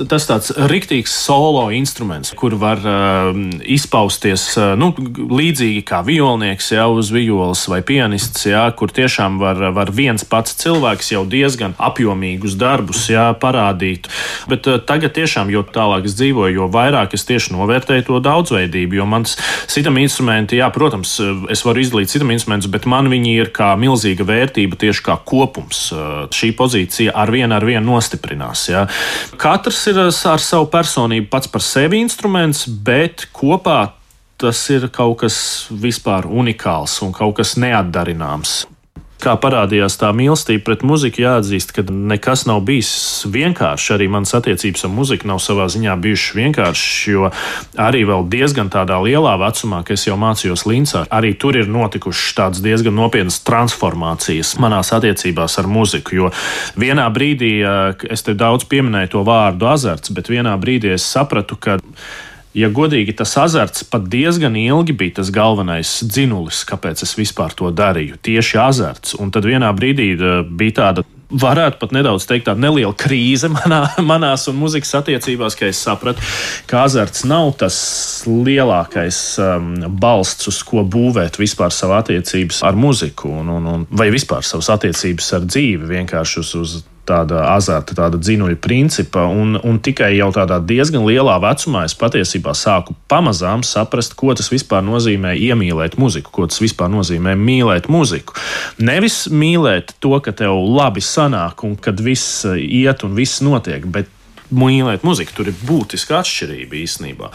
tas 0.08 0.26
tāds 0.28 0.52
riktīgs 0.70 1.12
solo 1.12 1.66
instruments, 1.74 2.32
kur 2.36 2.56
var 2.58 2.80
uh, 2.82 3.30
izpausties 3.62 4.48
uh, 4.58 4.72
nu, 4.78 4.92
līdzīgi 4.96 5.82
kā 5.86 6.02
violnieks, 6.06 6.72
jau 6.74 6.88
uz 7.00 7.12
violas 7.14 7.66
vai 7.70 7.82
pianists, 7.86 8.46
jā, 8.48 8.64
kur 8.78 8.92
tiešām 8.94 9.38
var, 9.42 9.60
var 9.76 9.92
viens 9.94 10.24
pats 10.26 10.56
cilvēks 10.62 11.12
jau 11.14 11.24
diezgan 11.28 11.76
apjomīgus 11.78 12.56
darbus 12.60 13.06
jā, 13.12 13.28
parādīt. 13.42 14.10
Bet 14.50 14.70
uh, 14.70 14.80
tagad 14.80 15.16
tiešām, 15.18 15.52
jo 15.54 15.64
tālāk 15.66 16.08
es 16.08 16.16
dzīvoju, 16.18 16.60
jo 16.62 16.70
vairāk 16.72 17.16
es 17.18 17.26
tieši 17.28 17.54
novērtēju 17.56 18.08
to 18.10 18.22
daudzveidību, 18.24 19.00
jo 19.00 19.08
mans 19.08 19.36
citam 19.70 20.00
instrumenti, 20.00 20.60
jā, 20.60 20.70
protams, 20.74 21.18
es 21.52 21.64
varu 21.66 21.82
izdalīt 21.82 22.12
citam 22.12 22.32
instrumentus, 22.34 22.70
bet 22.72 22.88
man 22.88 23.10
viņi 23.12 23.36
ir 23.36 23.52
kā 23.54 23.72
milzīga 23.80 24.26
vērtība 24.26 24.78
tieši 24.80 25.04
kā 25.06 25.18
kopums 25.26 25.65
mums. 25.66 25.92
Šī 26.36 26.52
pozīcija 26.56 27.14
ar 27.14 27.30
vienu 27.30 27.54
ar 27.56 27.64
vienu 27.64 27.94
nostiprinās. 27.94 28.68
Ja. 28.70 28.86
Katrs 29.36 29.86
ir 29.90 30.00
ar 30.06 30.40
savu 30.40 30.70
personību 30.70 31.28
pats 31.30 31.50
par 31.50 31.62
sevi 31.62 32.00
instruments, 32.00 32.66
bet 32.66 33.28
kopā 33.32 33.92
tas 34.36 34.68
ir 34.70 34.88
kaut 34.92 35.22
kas 35.24 35.68
vispār 35.70 36.26
unikāls 36.28 37.00
un 37.02 37.12
kaut 37.16 37.38
kas 37.38 37.56
neatdarināms 37.56 38.66
kā 39.22 39.34
parādījās 39.40 39.96
tā 40.00 40.10
mīlestība 40.16 40.64
pret 40.66 40.82
muziku, 40.86 41.22
jāatzīst, 41.24 41.72
ka 41.76 41.84
nekas 41.88 42.44
nav 42.48 42.62
bijis 42.68 42.90
vienkārši. 43.32 43.94
Arī 43.96 44.08
manas 44.12 44.34
attiecības 44.36 44.86
ar 44.86 44.92
muziku 44.92 45.30
nav 45.30 45.40
savā 45.44 45.68
ziņā 45.72 45.96
bijušas 46.02 46.36
vienkāršas, 46.36 46.98
jo 47.12 47.30
arī 47.80 48.04
vēl 48.08 48.26
diezgan 48.32 48.70
tādā 48.72 48.98
lielā 49.02 49.36
vecumā, 49.40 49.82
kad 49.86 49.96
es 49.96 50.06
jau 50.08 50.18
mācījos 50.20 50.66
Lincā, 50.68 51.06
arī 51.12 51.32
tur 51.40 51.56
ir 51.58 51.70
notikušas 51.72 52.36
tādas 52.36 52.62
diezgan 52.64 52.96
nopietnas 52.98 53.40
transformācijas 53.46 54.56
manās 54.62 54.92
attiecībās 54.96 55.58
ar 55.62 55.70
muziku. 55.70 56.20
Jo 56.20 56.30
vienā 56.78 57.08
brīdī, 57.12 57.52
es 58.10 58.26
te 58.26 58.36
daudz 58.36 58.68
pieminēju 58.68 59.16
to 59.16 59.26
vārdu 59.26 59.70
azarts, 59.72 60.12
bet 60.14 60.32
vienā 60.32 60.56
brīdī 60.60 60.94
es 60.96 61.06
sapratu, 61.08 61.56
ka 61.56 61.78
ja 62.56 62.70
godīgi, 62.72 63.14
tas 63.16 63.34
azarts 63.40 63.84
pat 63.90 64.08
diezgan 64.12 64.56
ilgi 64.58 64.96
bija 64.96 65.20
tas 65.20 65.32
galvenais 65.34 65.98
dzinulis, 66.06 66.64
kāpēc 66.68 67.04
es 67.04 67.12
vispār 67.18 67.54
to 67.56 67.70
darīju. 67.74 68.20
Tieši 68.24 68.62
azarts. 68.62 69.16
Un 69.20 69.32
tad 69.34 69.48
vienā 69.48 69.72
brīdī 69.76 70.14
eh, 70.16 70.40
bija 70.46 70.80
tāda. 70.82 71.06
Varētu 71.26 71.80
pat 71.80 71.90
nedaudz 71.90 72.22
teikt, 72.30 72.44
tāda 72.46 72.62
neliela 72.62 72.94
krīze 72.94 73.48
manā, 73.56 73.80
manās 73.98 74.44
un 74.46 74.60
muzikas 74.60 74.94
attiecībās, 75.00 75.56
ka 75.58 75.66
es 75.66 75.80
sapratu, 75.82 76.22
ka 76.70 76.84
azarts 76.86 77.24
nav 77.26 77.50
tas 77.58 77.76
lielākais 78.30 79.18
um, 79.42 79.72
balsts, 79.98 80.46
uz 80.52 80.60
ko 80.62 80.86
būvēt 80.86 81.40
vispār 81.42 81.74
savu 81.74 81.98
attiecības 81.98 82.62
ar 82.70 82.78
muziku, 82.78 83.32
un, 83.42 83.50
un, 83.58 83.66
un, 83.72 83.86
vai 83.90 84.06
vispār 84.14 84.46
savas 84.46 84.70
attiecības 84.76 85.32
ar 85.34 85.50
dzīvi, 85.50 85.90
vienkārši 85.96 86.44
uz, 86.44 86.54
uz 86.62 86.76
tāda 87.06 87.42
azarta, 87.52 87.96
tāda 87.96 88.18
dzinuļa 88.20 88.58
principa. 88.62 89.26
Un, 89.30 89.56
un 89.62 89.78
tikai 89.82 90.12
jau 90.16 90.28
tādā 90.34 90.58
diezgan 90.64 91.06
lielā 91.06 91.36
vecumā 91.42 91.84
es 91.86 91.96
patiesībā 91.98 92.54
sāku 92.56 92.96
pamazām 93.10 93.64
saprast, 93.66 94.16
ko 94.18 94.34
tas 94.36 94.50
vispār 94.52 94.84
nozīmē 94.86 95.36
iemīlēt 95.48 95.98
muziku, 96.00 96.32
ko 96.34 96.48
tas 96.50 96.60
vispār 96.62 96.90
nozīmē 96.92 97.36
mīlēt 97.38 97.90
muziku. 97.92 98.36
Nevis 98.82 99.26
mīlēt 99.30 99.96
to, 100.02 100.16
ka 100.22 100.34
tev 100.36 100.58
labi 100.76 101.04
sanāk 101.04 101.64
un 101.66 101.78
kad 101.80 102.02
viss 102.02 102.44
iet 102.56 103.06
un 103.06 103.16
viss 103.18 103.42
notiek, 103.44 103.86
bet 103.86 104.10
mīlēt 104.50 105.04
muziku. 105.06 105.34
Tur 105.36 105.50
ir 105.50 105.58
būtiska 105.66 106.20
atšķirība 106.20 106.78
īstenībā. 106.82 107.32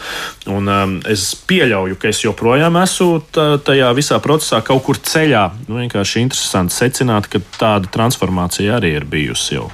Un, 0.52 0.70
um, 0.72 0.96
es 1.10 1.32
pieļauju, 1.50 2.00
ka 2.02 2.12
es 2.12 2.24
joprojām 2.26 2.80
esmu 2.82 3.22
tajā 3.66 3.92
visā 3.98 4.22
procesā 4.24 4.62
kaut 4.66 4.86
kur 4.88 5.02
ceļā. 5.02 5.46
Nu, 5.68 5.82
vienkārši 5.82 6.26
interesanti 6.26 6.78
secināt, 6.78 7.30
ka 7.32 7.44
tāda 7.60 7.92
transformācija 7.92 8.80
arī 8.80 8.96
ir 9.00 9.08
bijusi 9.10 9.58
jau. 9.60 9.70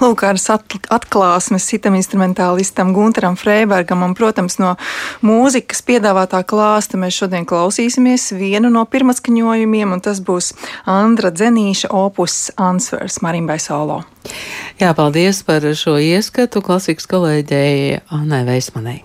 Lūk, 0.00 0.24
ar 0.24 0.38
atklāsmes 0.96 1.66
citam 1.68 1.96
instrumentālistam 1.98 2.94
Gunteram 2.96 3.36
Freibergam 3.36 4.04
un, 4.06 4.14
protams, 4.16 4.56
no 4.62 4.76
mūzikas 5.26 5.84
piedāvātā 5.86 6.40
klāsta 6.48 7.00
mēs 7.00 7.18
šodien 7.20 7.44
klausīsimies 7.48 8.30
vienu 8.38 8.72
no 8.72 8.86
pirmatskaņojumiem, 8.88 9.92
un 9.92 10.00
tas 10.04 10.22
būs 10.24 10.54
Andra 10.88 11.32
Dzenīša 11.34 11.92
opus 11.92 12.48
Answers 12.56 13.20
Marimbai 13.24 13.60
Solo. 13.60 14.02
Jā, 14.80 14.94
paldies 14.96 15.44
par 15.44 15.64
šo 15.76 15.98
ieskatu 16.00 16.64
klasikas 16.64 17.08
kolēģei 17.10 18.00
Annai 18.16 18.44
Veismanai. 18.48 19.00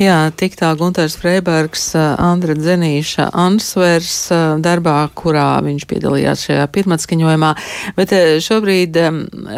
Jā, 0.00 0.30
tik 0.32 0.54
tā 0.56 0.70
Gunters 0.80 1.12
Freibergs, 1.20 1.90
Andra 1.94 2.54
Dzenīša 2.56 3.26
ansvers 3.36 4.30
darbā, 4.64 4.94
kurā 5.12 5.58
viņš 5.66 5.84
piedalījās 5.90 6.46
šajā 6.46 6.62
pirmatskaņojumā. 6.72 7.50
Bet 7.98 8.14
šobrīd 8.40 8.96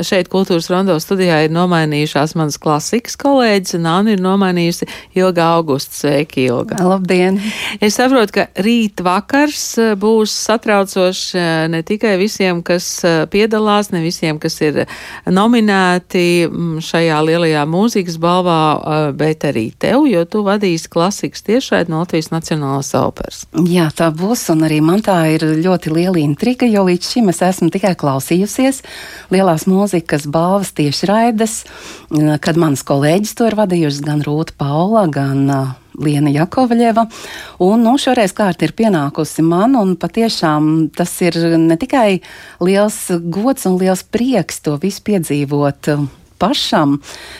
šeit 0.01 0.31
kultūras 0.33 0.71
rondo 0.73 0.97
studijā 1.03 1.43
ir 1.45 1.53
nomainījušās 1.53 2.33
manas 2.39 2.57
klasikas 2.63 3.19
kolēģis, 3.21 3.77
un 3.77 3.89
Anna 3.91 4.15
ir 4.15 4.23
nomainījusi 4.25 4.89
Ilga 5.21 5.51
Augusta. 5.59 5.93
Sveiki, 6.03 6.47
Ilga! 6.49 6.79
Labdien! 6.81 7.37
Es 7.85 7.99
saprotu, 8.01 8.39
ka 8.39 8.47
rīt 8.65 9.03
vakars 9.05 9.67
būs 10.01 10.33
satraucošs 10.49 11.35
ne 11.73 11.83
tikai 11.87 12.15
visiem, 12.21 12.63
kas 12.65 12.89
piedalās, 13.31 13.93
ne 13.93 14.01
visiem, 14.03 14.41
kas 14.41 14.57
ir 14.65 14.81
nominēti 15.29 16.25
šajā 16.81 17.21
lielajā 17.29 17.67
mūzikas 17.69 18.17
balvā, 18.23 19.13
bet 19.19 19.45
arī 19.51 19.69
tev, 19.77 20.09
jo 20.09 20.25
tu 20.25 20.43
vadīsi 20.47 20.89
klasikas 20.93 21.45
tiešraidi 21.45 21.93
no 21.93 22.01
Latvijas 22.03 22.33
Nacionālās 22.33 22.95
operas. 22.97 23.45
Jā, 23.69 23.91
tā 23.95 24.09
būs, 24.15 24.49
un 24.55 24.65
arī 24.65 24.81
man 24.81 25.05
tā 25.05 25.21
ir 25.37 25.45
ļoti 25.61 25.93
liela 25.93 26.19
intriga, 26.23 26.65
jo 26.65 26.89
līdz 26.89 27.13
šim 27.15 27.29
es 27.33 27.43
esmu 27.45 27.69
tikai 27.75 27.93
klausījusies 28.01 28.83
lielās 29.35 29.69
mūzikas 29.69 29.82
balvas 30.31 30.73
tiešraides, 30.79 31.55
kad 32.41 32.61
manas 32.61 32.85
kolēģis 32.87 33.35
to 33.39 33.49
ir 33.51 33.57
vadījušas 33.59 34.03
gan 34.07 34.23
Rūta 34.23 34.55
Paula, 34.59 35.09
gan 35.11 35.45
Liena 35.99 36.31
Jakovļeva. 36.33 37.07
Un 37.67 37.85
nu, 37.85 37.97
šoreiz 38.01 38.33
kārta 38.37 38.69
ir 38.69 38.77
pienākusi 38.79 39.45
man, 39.45 39.77
un 39.77 39.97
patiešām 40.01 40.89
tas 40.97 41.13
ir 41.25 41.37
ne 41.59 41.77
tikai 41.81 42.23
liels 42.63 43.05
gods 43.27 43.69
un 43.69 43.79
liels 43.83 44.07
prieks 44.07 44.63
to 44.65 44.79
visu 44.81 45.05
piedzīvot 45.11 45.93
pašam, 46.43 46.99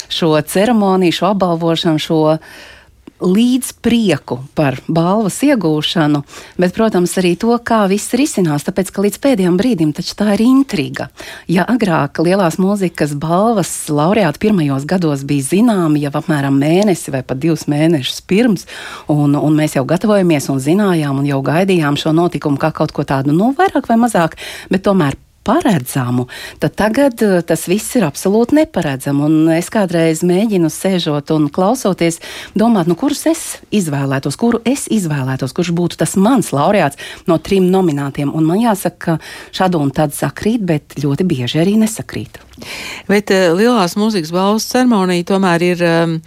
šo 0.09 0.37
ceremoniju, 0.47 1.13
šo 1.13 1.33
apbalvošanu, 1.33 1.99
šo 1.99 2.21
līdz 3.23 3.73
prieku 3.85 4.39
par 4.59 4.79
balvas 4.89 5.39
iegūšanu, 5.47 6.23
bet, 6.61 6.75
protams, 6.77 7.15
arī 7.21 7.35
to, 7.41 7.55
kā 7.65 7.85
viss 7.91 8.15
risinās, 8.19 8.67
tāpēc, 8.67 8.93
ka 8.93 9.05
līdz 9.07 9.21
pēdējiem 9.23 9.59
brīdim 9.61 9.95
taču 9.97 10.17
tā 10.19 10.35
ir 10.37 10.45
intriga. 10.45 11.09
Ja 11.51 11.67
agrāk 11.71 12.21
lielās 12.23 12.59
mūzikas 12.63 13.15
balvas 13.19 13.71
laureāti 13.93 14.43
pirmajos 14.43 14.87
gados 14.91 15.25
bija 15.29 15.49
zināmi 15.53 16.05
jau 16.05 16.13
apmēram 16.21 16.59
mēnesi 16.59 17.15
vai 17.15 17.23
pat 17.27 17.41
divus 17.43 17.67
mēnešus 17.71 18.23
pirms, 18.29 18.67
un, 19.13 19.37
un 19.39 19.59
mēs 19.59 19.79
jau 19.79 19.87
gatavojamies 19.89 20.51
un 20.53 20.63
zinājām 20.63 21.23
un 21.23 21.29
jau 21.29 21.43
gaidījām 21.47 21.99
šo 22.01 22.15
notikumu 22.17 22.61
kā 22.61 22.73
kaut 22.75 22.95
ko 22.95 23.07
tādu, 23.09 23.35
nu, 23.37 23.53
vairāk 23.59 23.91
vai 23.91 24.01
mazāk, 24.03 24.39
bet 24.73 24.85
tomēr 24.87 25.19
paredzamu, 25.45 26.27
tad 26.63 26.77
tagad 26.79 27.23
eh, 27.23 27.41
tas 27.47 27.67
viss 27.71 27.97
ir 27.99 28.07
absolūti 28.07 28.57
neparedzami. 28.61 29.25
Un 29.27 29.51
es 29.57 29.71
kādreiz 29.73 30.23
mēģinu 30.27 30.71
sēžot 30.73 31.33
un 31.35 31.49
klausoties, 31.53 32.21
domāt, 32.59 32.91
nu, 32.91 32.97
kurus 32.99 33.25
es 33.31 33.43
izvēlētos, 33.75 34.39
kuru 34.41 34.63
es 34.69 34.87
izvēlētos, 34.93 35.55
kurš 35.57 35.73
būtu 35.77 35.99
tas 36.03 36.15
mans 36.17 36.53
laureāts 36.55 37.01
no 37.31 37.39
trim 37.43 37.69
nominātiem. 37.73 38.33
Un 38.35 38.47
man 38.49 38.63
jāsaka, 38.63 39.19
ka 39.19 39.19
šādu 39.55 39.83
un 39.83 39.93
tādu 39.95 40.17
sakrīt, 40.17 40.63
bet 40.67 40.97
ļoti 41.03 41.27
bieži 41.27 41.63
arī 41.63 41.77
nesakrīt. 41.81 42.39
Bet 43.09 43.33
uh, 43.35 43.51
lielās 43.57 43.97
mūzikas 43.99 44.31
balvas 44.35 44.69
ceremonija 44.71 45.27
tomēr 45.33 45.69
ir. 45.73 45.87
Um, 45.89 46.19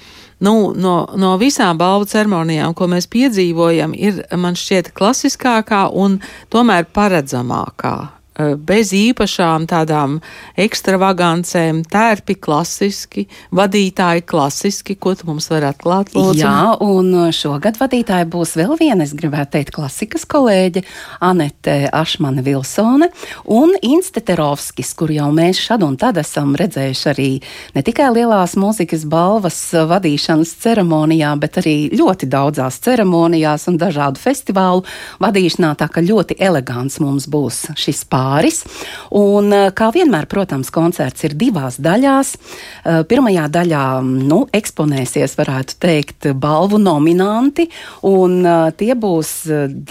nu, 0.44 0.74
no, 0.76 0.96
no 1.16 1.36
visām 1.40 1.80
balvu 1.80 2.10
ceremonijām, 2.12 2.76
ko 2.76 2.90
mēs 2.92 3.08
piedzīvojam, 3.12 3.96
ir 3.96 4.20
man 4.36 4.58
šķiet 4.60 4.92
klasiskākā 4.98 5.86
un 5.96 6.20
tomēr 6.54 6.90
paredzamākā. 6.92 7.96
Eh, 8.36 8.58
bez 8.60 8.90
īpašām 8.92 9.64
tādām 9.72 10.18
ekstravagancēm, 10.60 11.86
tērpi 11.88 12.36
klasiski, 12.36 13.22
vadītāji 13.56 14.26
klasiski, 14.28 14.98
ko 15.00 15.14
tu 15.16 15.30
mums 15.30 15.48
var 15.54 15.70
atklāt? 15.70 16.12
Lūdzu? 16.12 16.42
Jā, 16.42 16.74
un 16.84 17.32
šogad 17.32 17.80
vadītāji 17.80 18.28
būs 18.34 18.58
vēl 18.60 18.76
viena, 18.82 19.06
es 19.08 19.14
gribētu 19.16 19.54
teikt, 19.54 19.72
klasikas 19.78 20.28
kolēģe 20.28 20.84
Anete 21.24 21.78
Ašmane 21.96 22.44
Vilsone 22.44 23.08
un 23.56 23.72
Insteterovskis, 23.80 24.92
kur 25.00 25.16
jau 25.16 25.30
mēs 25.32 25.64
šad 25.70 25.88
un 25.88 25.96
tad 25.96 26.20
esam 26.20 26.58
redzējuši 26.60 27.10
arī 27.14 27.30
ne 27.78 27.86
tikai 27.88 28.12
lielās 28.18 28.58
mūzikas 28.60 29.08
balvas 29.08 29.62
vadīšanas 29.88 30.52
ceremonijā, 30.66 31.32
bet 31.40 31.62
arī 31.64 31.78
ļoti 31.96 32.28
daudzās 32.36 32.84
ceremonijās 32.84 33.70
un 33.72 33.80
dažādu 33.80 34.20
festivālu 34.20 34.84
vadīšanā, 35.24 35.72
tā 35.80 35.88
ka 35.88 36.04
ļoti 36.04 36.36
elegants 36.44 37.00
mums 37.00 37.32
būs 37.32 37.70
šis 37.80 38.04
pārējais 38.04 38.25
pāris. 38.26 38.64
Un, 39.12 39.54
eh, 39.54 39.70
kā 39.72 39.92
vienmēr, 39.94 40.28
protams, 40.32 40.72
koncerts 40.74 41.24
ir 41.28 41.36
divās 41.38 41.78
daļās. 41.80 42.36
Eh, 42.36 43.04
pirmajā 43.10 43.46
daļā 43.58 43.86
nu, 44.04 44.48
eksponēsies, 44.54 45.38
varētu 45.38 45.78
teikt, 45.80 46.30
balvu 46.34 46.80
nominanti, 46.82 47.70
un 48.04 48.46
eh, 48.46 48.72
tie 48.78 48.94
būs 48.96 49.32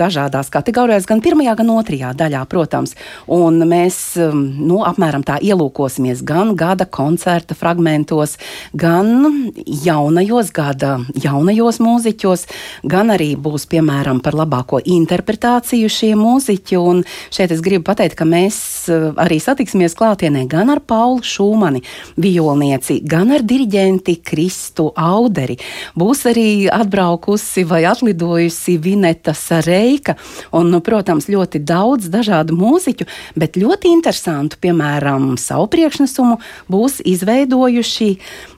dažādās 0.01 0.51
kategorijās, 0.51 1.07
gan 1.07 1.23
pirmajā, 1.25 1.57
gan 1.57 1.73
otrajā 1.79 2.15
daļā, 2.15 2.45
protams. 2.49 2.95
Un 3.29 3.61
mēs 3.69 4.17
nu, 4.35 4.83
apmēram 4.85 5.25
tā 5.25 5.39
ielūkosimies 5.41 6.23
gan 6.25 6.55
gada 6.57 6.85
koncerta 6.85 7.55
fragmentos, 7.55 8.37
gan 8.75 9.53
jaunajos 9.67 10.53
gada 10.55 10.99
jaunajos 11.15 11.81
mūziķos, 11.85 12.47
gan 12.85 13.13
arī 13.15 13.35
būs, 13.37 13.67
piemēram, 13.71 14.21
par 14.25 14.37
labāko 14.39 14.81
interpretāciju 14.81 15.91
šie 15.91 16.13
mūziķi. 16.19 16.79
Un 16.81 17.05
šeit 17.35 17.55
es 17.55 17.63
gribu 17.65 17.87
pateikt, 17.89 18.17
ka 18.19 18.24
ka 18.25 18.29
mēs 18.29 18.89
eh, 18.89 19.13
arī 19.21 19.37
satiksimies 19.43 19.95
klātienē 19.99 20.47
gan 20.49 20.73
ar 20.73 20.81
Paulu 20.81 21.21
Šūmani, 21.25 21.83
violnieci, 22.17 23.03
gan 23.05 23.33
ar 23.35 23.45
diriģenti 23.45 24.17
Kristu 24.25 24.89
Auderi. 24.97 25.59
Būs 25.99 26.25
arī 26.31 26.67
atbraukusi 26.73 27.67
vai 27.69 27.83
atlidojusi 27.89 28.79
Vineta 28.81 29.35
Sareika 29.37 30.17
un, 30.57 30.73
nu, 30.73 30.81
protams, 30.85 31.29
ļoti 31.29 31.61
daudz 31.61 32.09
dažādu 32.13 32.57
mūziķu, 32.57 33.07
bet 33.37 33.59
ļoti 33.61 33.93
interesantu, 33.93 34.59
piemēram, 34.65 35.35
savu 35.41 35.69
priekšnesumu 35.75 36.39
būs 36.73 37.03
izveidojuši 37.05 38.11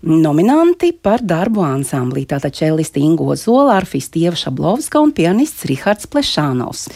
nominanti 0.07 0.93
par 0.95 1.25
darbu 1.27 1.65
ansamblī. 1.67 2.27
Tātad 2.31 2.55
čelisti 2.55 3.03
Ingo 3.03 3.35
Zola, 3.35 3.81
arfisti 3.81 4.23
Ieva 4.27 4.39
Šablovska 4.39 5.03
un 5.03 5.15
pianists 5.17 5.67
Rihards 5.67 6.07
Plešānovs. 6.13 6.87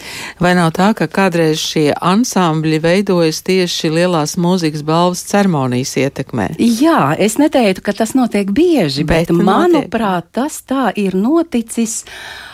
Vai 0.41 0.55
nav 0.59 0.71
tā, 0.77 0.93
ka 0.95 1.11
kādreiz 1.11 1.59
šie 1.59 1.89
ansambļi 1.97 2.60
ansambļi 2.61 2.81
veidojas 2.83 3.41
tieši 3.43 3.91
lielās 3.91 4.37
mūzikas 4.37 4.83
balvas 4.85 5.23
ceremonijas 5.25 5.97
ietekmē. 5.97 6.57
Jā, 6.59 7.17
es 7.19 7.39
neteiktu, 7.39 7.83
ka 7.83 7.93
tas 7.93 8.15
notiek 8.15 8.51
bieži, 8.53 9.05
bet, 9.05 9.31
bet 9.31 9.45
manuprāt, 9.45 10.29
tas 10.33 10.63
tā 10.63 10.93
ir 10.97 11.15
noticis 11.15 12.05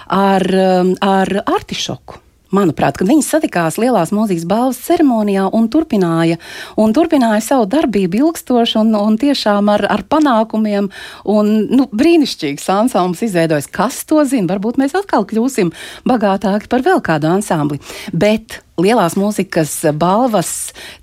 ar, 0.06 0.42
um, 0.46 0.94
ar 1.00 1.42
artišoku. 1.46 2.25
Manuprāt, 2.54 2.98
kad 2.98 3.08
viņi 3.08 3.24
satikās 3.26 3.78
Lielās 3.80 4.12
mūzikas 4.14 4.46
balvas 4.48 4.80
ceremonijā 4.86 5.48
un 5.56 5.68
turpināja, 5.72 6.38
un 6.80 6.94
turpināja 6.96 7.42
savu 7.44 7.66
darbību 7.70 8.20
ilgstoši 8.22 8.78
un, 8.82 8.94
un 8.98 9.18
tiešām 9.20 9.70
ar, 9.72 9.86
ar 9.90 10.04
panākumiem. 10.08 10.90
Un, 11.32 11.52
nu, 11.72 11.88
brīnišķīgs 11.92 12.68
ansamblis 12.72 13.26
izveidojas. 13.28 13.70
Kas 13.72 14.04
to 14.08 14.22
zina? 14.28 14.50
Varbūt 14.54 14.78
mēs 14.80 14.94
atkal 14.98 15.26
kļūsim 15.28 15.72
bagātāki 16.06 16.70
par 16.70 16.86
vēl 16.86 17.02
kādu 17.04 17.32
ansambli. 17.36 17.82
Bet 18.12 18.60
Lielās 18.76 19.14
mūzikas 19.16 19.70
balvas 19.96 20.50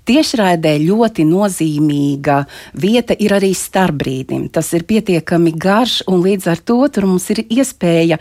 tiešraidē 0.06 0.76
ļoti 0.84 1.24
nozīmīga 1.26 2.36
vieta 2.78 3.16
ir 3.18 3.34
arī 3.34 3.50
starpbrīdim. 3.58 4.46
Tas 4.54 4.70
ir 4.78 4.86
pietiekami 4.86 5.50
garš, 5.58 6.04
un 6.06 6.22
līdz 6.22 6.52
ar 6.52 6.62
to 6.62 6.78
mums 7.02 7.26
ir 7.34 7.42
iespēja 7.42 8.20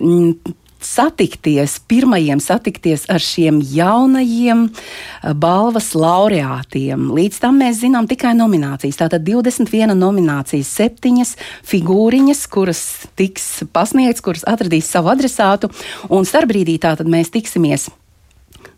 mm, 0.00 0.54
satikties, 0.84 1.78
pirmajiem 1.88 2.42
satikties 2.42 3.06
ar 3.12 3.22
šiem 3.22 3.60
jaunajiem 3.64 4.66
eh, 4.68 5.32
balvas 5.32 5.92
laureātiem. 5.98 7.10
Līdz 7.16 7.40
tam 7.42 7.58
mēs 7.62 7.80
zinām 7.82 8.08
tikai 8.10 8.34
nominācijas. 8.38 9.00
Tātad 9.00 9.26
21 9.26 9.96
nominācijas, 9.98 10.70
7 10.78 11.34
figūriņas, 11.72 12.46
kuras 12.52 12.84
tiks 13.18 13.64
pasniegts, 13.74 14.24
kuras 14.24 14.46
atradīs 14.48 14.90
savu 14.90 15.12
adresātu, 15.14 15.72
un 16.12 16.28
starpbrīdī 16.28 16.78
tātad 16.82 17.10
mēs 17.10 17.32
tiksimies 17.34 17.90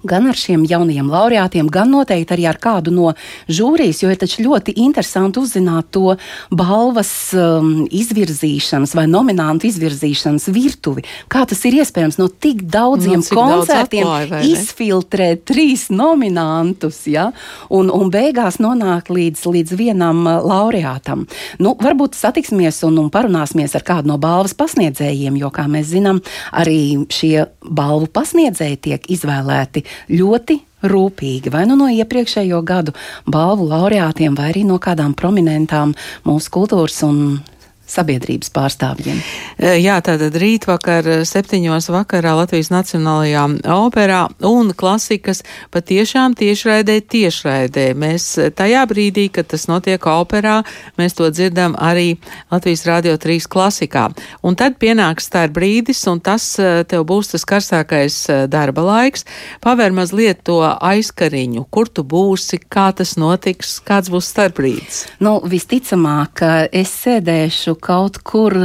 gan 0.05 0.29
ar 0.31 0.39
šiem 0.39 0.65
jaunajiem 0.69 1.09
laureātiem, 1.11 1.71
gan 1.73 1.91
noteikti 1.93 2.37
arī 2.37 2.47
ar 2.51 2.59
kādu 2.63 2.93
no 2.95 3.13
žūrijas, 3.49 4.03
jo 4.03 4.11
ir 4.13 4.21
taču 4.21 4.45
ļoti 4.45 4.77
interesanti 4.85 5.41
uzzināt 5.41 5.91
to 5.95 6.17
balvas 6.51 7.13
um, 7.37 7.87
izvirzīšanas 7.87 8.95
vai 8.99 9.07
nominantu 9.11 9.69
izvirzīšanas 9.71 10.49
virtuvi. 10.55 11.07
Kā 11.33 11.47
tas 11.49 11.63
ir 11.69 11.79
iespējams 11.81 12.19
no 12.21 12.29
tik 12.29 12.65
daudziem 12.73 13.23
no, 13.23 13.29
koncertiem 13.31 14.07
daudz 14.07 14.33
atklāja, 14.33 14.43
izfiltrēt 14.51 15.45
trīs 15.49 15.89
nominantus, 15.95 17.05
ja? 17.11 17.31
un, 17.71 17.91
un 17.93 18.11
beigās 18.13 18.61
nonākt 18.63 19.11
līdz, 19.15 19.47
līdz 19.57 19.77
vienam 19.79 20.25
uh, 20.27 20.41
laureātam. 20.45 21.27
Nu, 21.63 21.75
varbūt 21.81 22.19
satiksimies 22.19 22.83
un, 22.87 22.99
un 23.01 23.11
parunāsimies 23.13 23.77
ar 23.79 23.87
kādu 23.87 24.13
no 24.13 24.19
balvas 24.23 24.57
pasniedzējiem, 24.59 25.39
jo, 25.41 25.51
kā 25.55 25.67
mēs 25.71 25.91
zinām, 25.95 26.21
arī 26.57 27.07
šie 27.13 27.47
balvu 27.63 28.09
pasniedzēji 28.13 28.83
tiek 28.89 29.11
izvēlēti 29.13 29.86
ļoti 30.13 30.61
rūpīgi, 30.87 31.51
vai 31.53 31.65
nu 31.69 31.77
no 31.79 31.89
iepriekšējo 31.91 32.63
gadu 32.67 32.95
balvu 33.27 33.69
laureātiem, 33.71 34.37
vai 34.39 34.51
arī 34.53 34.65
no 34.69 34.79
kādām 34.83 35.17
prominentām 35.19 35.95
mūsu 36.27 36.53
kultūras 36.55 37.03
un 37.07 37.41
sabiedrības 37.87 38.51
pārstāvjiem. 38.55 39.21
E, 39.57 39.77
jā, 39.81 39.97
tātad 40.05 40.35
rītvakar 40.37 41.07
e, 41.07 41.19
septiņos 41.29 41.89
vakarā 41.95 42.35
Latvijas 42.41 42.73
Nacionālajā 42.75 43.45
operā 43.77 44.27
un 44.47 44.73
klasikas 44.77 45.43
patiešām 45.75 46.35
tiešraidē 46.39 46.99
tiešraidē. 47.07 47.87
Mēs 47.99 48.29
e, 48.43 48.51
tajā 48.51 48.83
brīdī, 48.91 49.29
kad 49.33 49.49
tas 49.53 49.69
notiek 49.71 50.03
operā, 50.11 50.59
mēs 50.99 51.17
to 51.19 51.31
dzirdam 51.31 51.77
arī 51.79 52.17
Latvijas 52.51 52.85
Rādio 52.89 53.15
3 53.23 53.47
klasikā. 53.51 54.09
Un 54.47 54.59
tad 54.59 54.81
pienāks 54.83 55.31
tā 55.33 55.47
brīdis, 55.47 56.03
un 56.11 56.21
tas 56.21 56.45
tev 56.59 57.07
būs 57.07 57.33
tas 57.35 57.47
karstākais 57.47 58.19
darba 58.51 58.83
laiks. 58.83 59.25
Paver 59.63 59.95
mazliet 59.95 60.43
to 60.47 60.59
aizkariņu, 60.65 61.67
kur 61.71 61.89
tu 61.89 62.03
būsi, 62.07 62.59
kā 62.59 62.89
tas 62.97 63.15
notiks, 63.21 63.79
kāds 63.87 64.11
būs 64.13 64.31
starpbrīdis. 64.35 65.03
Nu, 65.23 65.39
visticamāk, 65.47 66.43
es 66.75 66.93
sēdēšu 67.05 67.76
kaut 67.81 68.21
kur 68.27 68.57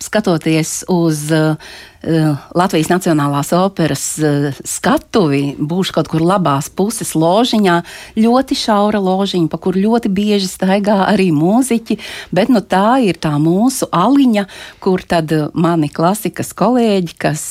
skatoties 0.00 0.84
uz 0.88 1.26
uh, 1.32 1.56
Latvijas 2.56 2.88
Nacionālās 2.88 3.52
operas 3.56 4.04
uh, 4.22 4.48
skatuvi, 4.64 5.56
būšu 5.60 5.96
kaut 5.98 6.08
kur 6.12 6.24
labās 6.24 6.70
puses 6.72 7.12
ložiņā, 7.12 7.76
ļoti 8.16 8.56
šaura 8.56 9.02
ložiņa, 9.04 9.50
pa 9.52 9.60
kur 9.60 9.76
ļoti 9.76 10.12
bieži 10.12 10.48
staigā 10.48 11.02
arī 11.10 11.28
mūziķi, 11.36 11.98
bet 12.32 12.52
nu, 12.52 12.64
tā 12.64 13.02
ir 13.04 13.20
tā 13.20 13.36
mūsu 13.42 13.90
aliņa, 13.92 14.48
kur 14.80 15.04
tad 15.04 15.36
mani 15.52 15.92
klasikas 15.92 16.54
kolēģi, 16.56 17.16
kas 17.20 17.46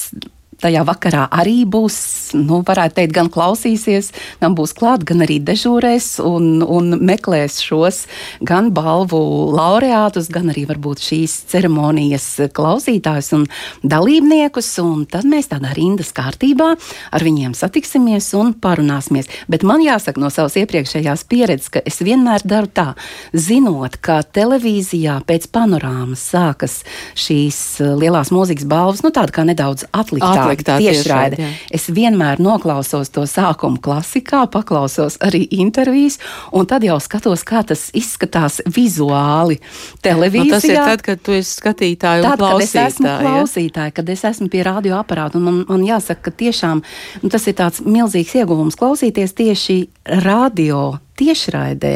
tajā 0.60 0.84
vakarā 0.88 1.26
arī 1.32 1.63
būs, 1.69 1.98
nu, 2.38 2.62
varētu 2.65 3.00
teikt, 3.00 3.13
gan 3.15 3.30
klausīsies, 3.32 4.12
gan 4.41 4.56
būs 4.58 4.74
klāt, 4.78 5.06
gan 5.08 5.24
arī 5.26 5.39
dežūrēs 5.43 6.17
un, 6.26 6.62
un 6.63 6.98
meklēs 7.06 7.60
šos 7.63 8.04
gan 8.45 8.72
balvu 8.76 9.19
laureātus, 9.56 10.30
gan 10.34 10.52
arī 10.54 10.65
varbūt 10.69 11.04
šīs 11.04 11.36
ceremonijas 11.52 12.28
klausītājus 12.56 13.32
un 13.38 13.45
dalībniekus. 13.84 14.72
Un 14.84 15.06
tad 15.10 15.28
mēs 15.30 15.50
tādā 15.52 15.74
rindas 15.76 16.12
kārtībā 16.15 16.72
ar 17.15 17.26
viņiem 17.26 17.56
satiksimies 17.58 18.32
un 18.38 18.54
parunāsimies. 18.60 19.30
Bet 19.52 19.65
man 19.67 19.84
jāsaka 19.84 20.22
no 20.22 20.32
savas 20.34 20.58
iepriekšējās 20.60 21.26
pieredzes, 21.30 21.72
ka 21.74 21.84
es 21.88 22.02
vienmēr 22.04 22.43
daru 22.48 22.69
tā, 22.72 22.88
zinot, 23.34 24.00
ka 24.04 24.22
televīzijā 24.24 25.19
pēc 25.30 25.50
panorāmas 25.54 26.24
sākas 26.34 26.82
šīs 27.19 27.60
lielās 28.00 28.34
mūzikas 28.36 28.67
balvas, 28.69 29.04
nu 29.06 29.13
tāda 29.15 29.36
kā 29.36 29.45
nedaudz 29.48 29.88
atliktā 29.91 30.49
atliktā 30.50 30.80
tiešraide. 30.82 31.40
tiešraide 31.40 31.70
es 31.70 31.88
vienmēr 31.94 32.42
noklausos 32.42 33.12
to 33.14 33.24
sākumu 33.30 33.80
klasikā, 33.84 34.44
paklausos 34.52 35.20
arī 35.26 35.46
intervijas, 35.60 36.20
un 36.56 36.68
tad 36.70 36.86
jau 36.88 36.98
skatos, 37.04 37.44
kā 37.48 37.64
tas 37.68 37.88
izskatās 37.98 38.60
vizuāli 38.66 39.60
televīzijā. 40.06 40.50
Nu, 40.50 40.56
tas 40.58 40.70
ir 40.70 40.80
tad, 40.80 41.04
kad 41.06 41.24
tu 41.26 41.36
esi 41.38 41.58
skatītāji 41.60 42.26
tad, 42.26 42.40
un 42.40 42.44
klausītāji. 42.44 42.60
Kad 42.60 42.86
es 42.86 42.96
esmu 42.96 43.16
klausītāji, 43.24 43.98
kad 44.00 44.14
es 44.16 44.26
esmu 44.32 44.50
pie 44.54 44.64
radioaparāta, 44.68 45.40
un 45.40 45.48
man, 45.50 45.60
man 45.70 45.86
jāsaka, 45.88 46.30
ka 46.30 46.38
tiešām 46.44 46.84
nu, 47.24 47.34
tas 47.34 47.48
ir 47.50 47.58
tāds 47.60 47.84
milzīgs 47.86 48.36
ieguvums 48.42 48.80
klausīties 48.80 49.38
tieši 49.38 49.80
radio 50.26 51.00
tiešraidē 51.20 51.94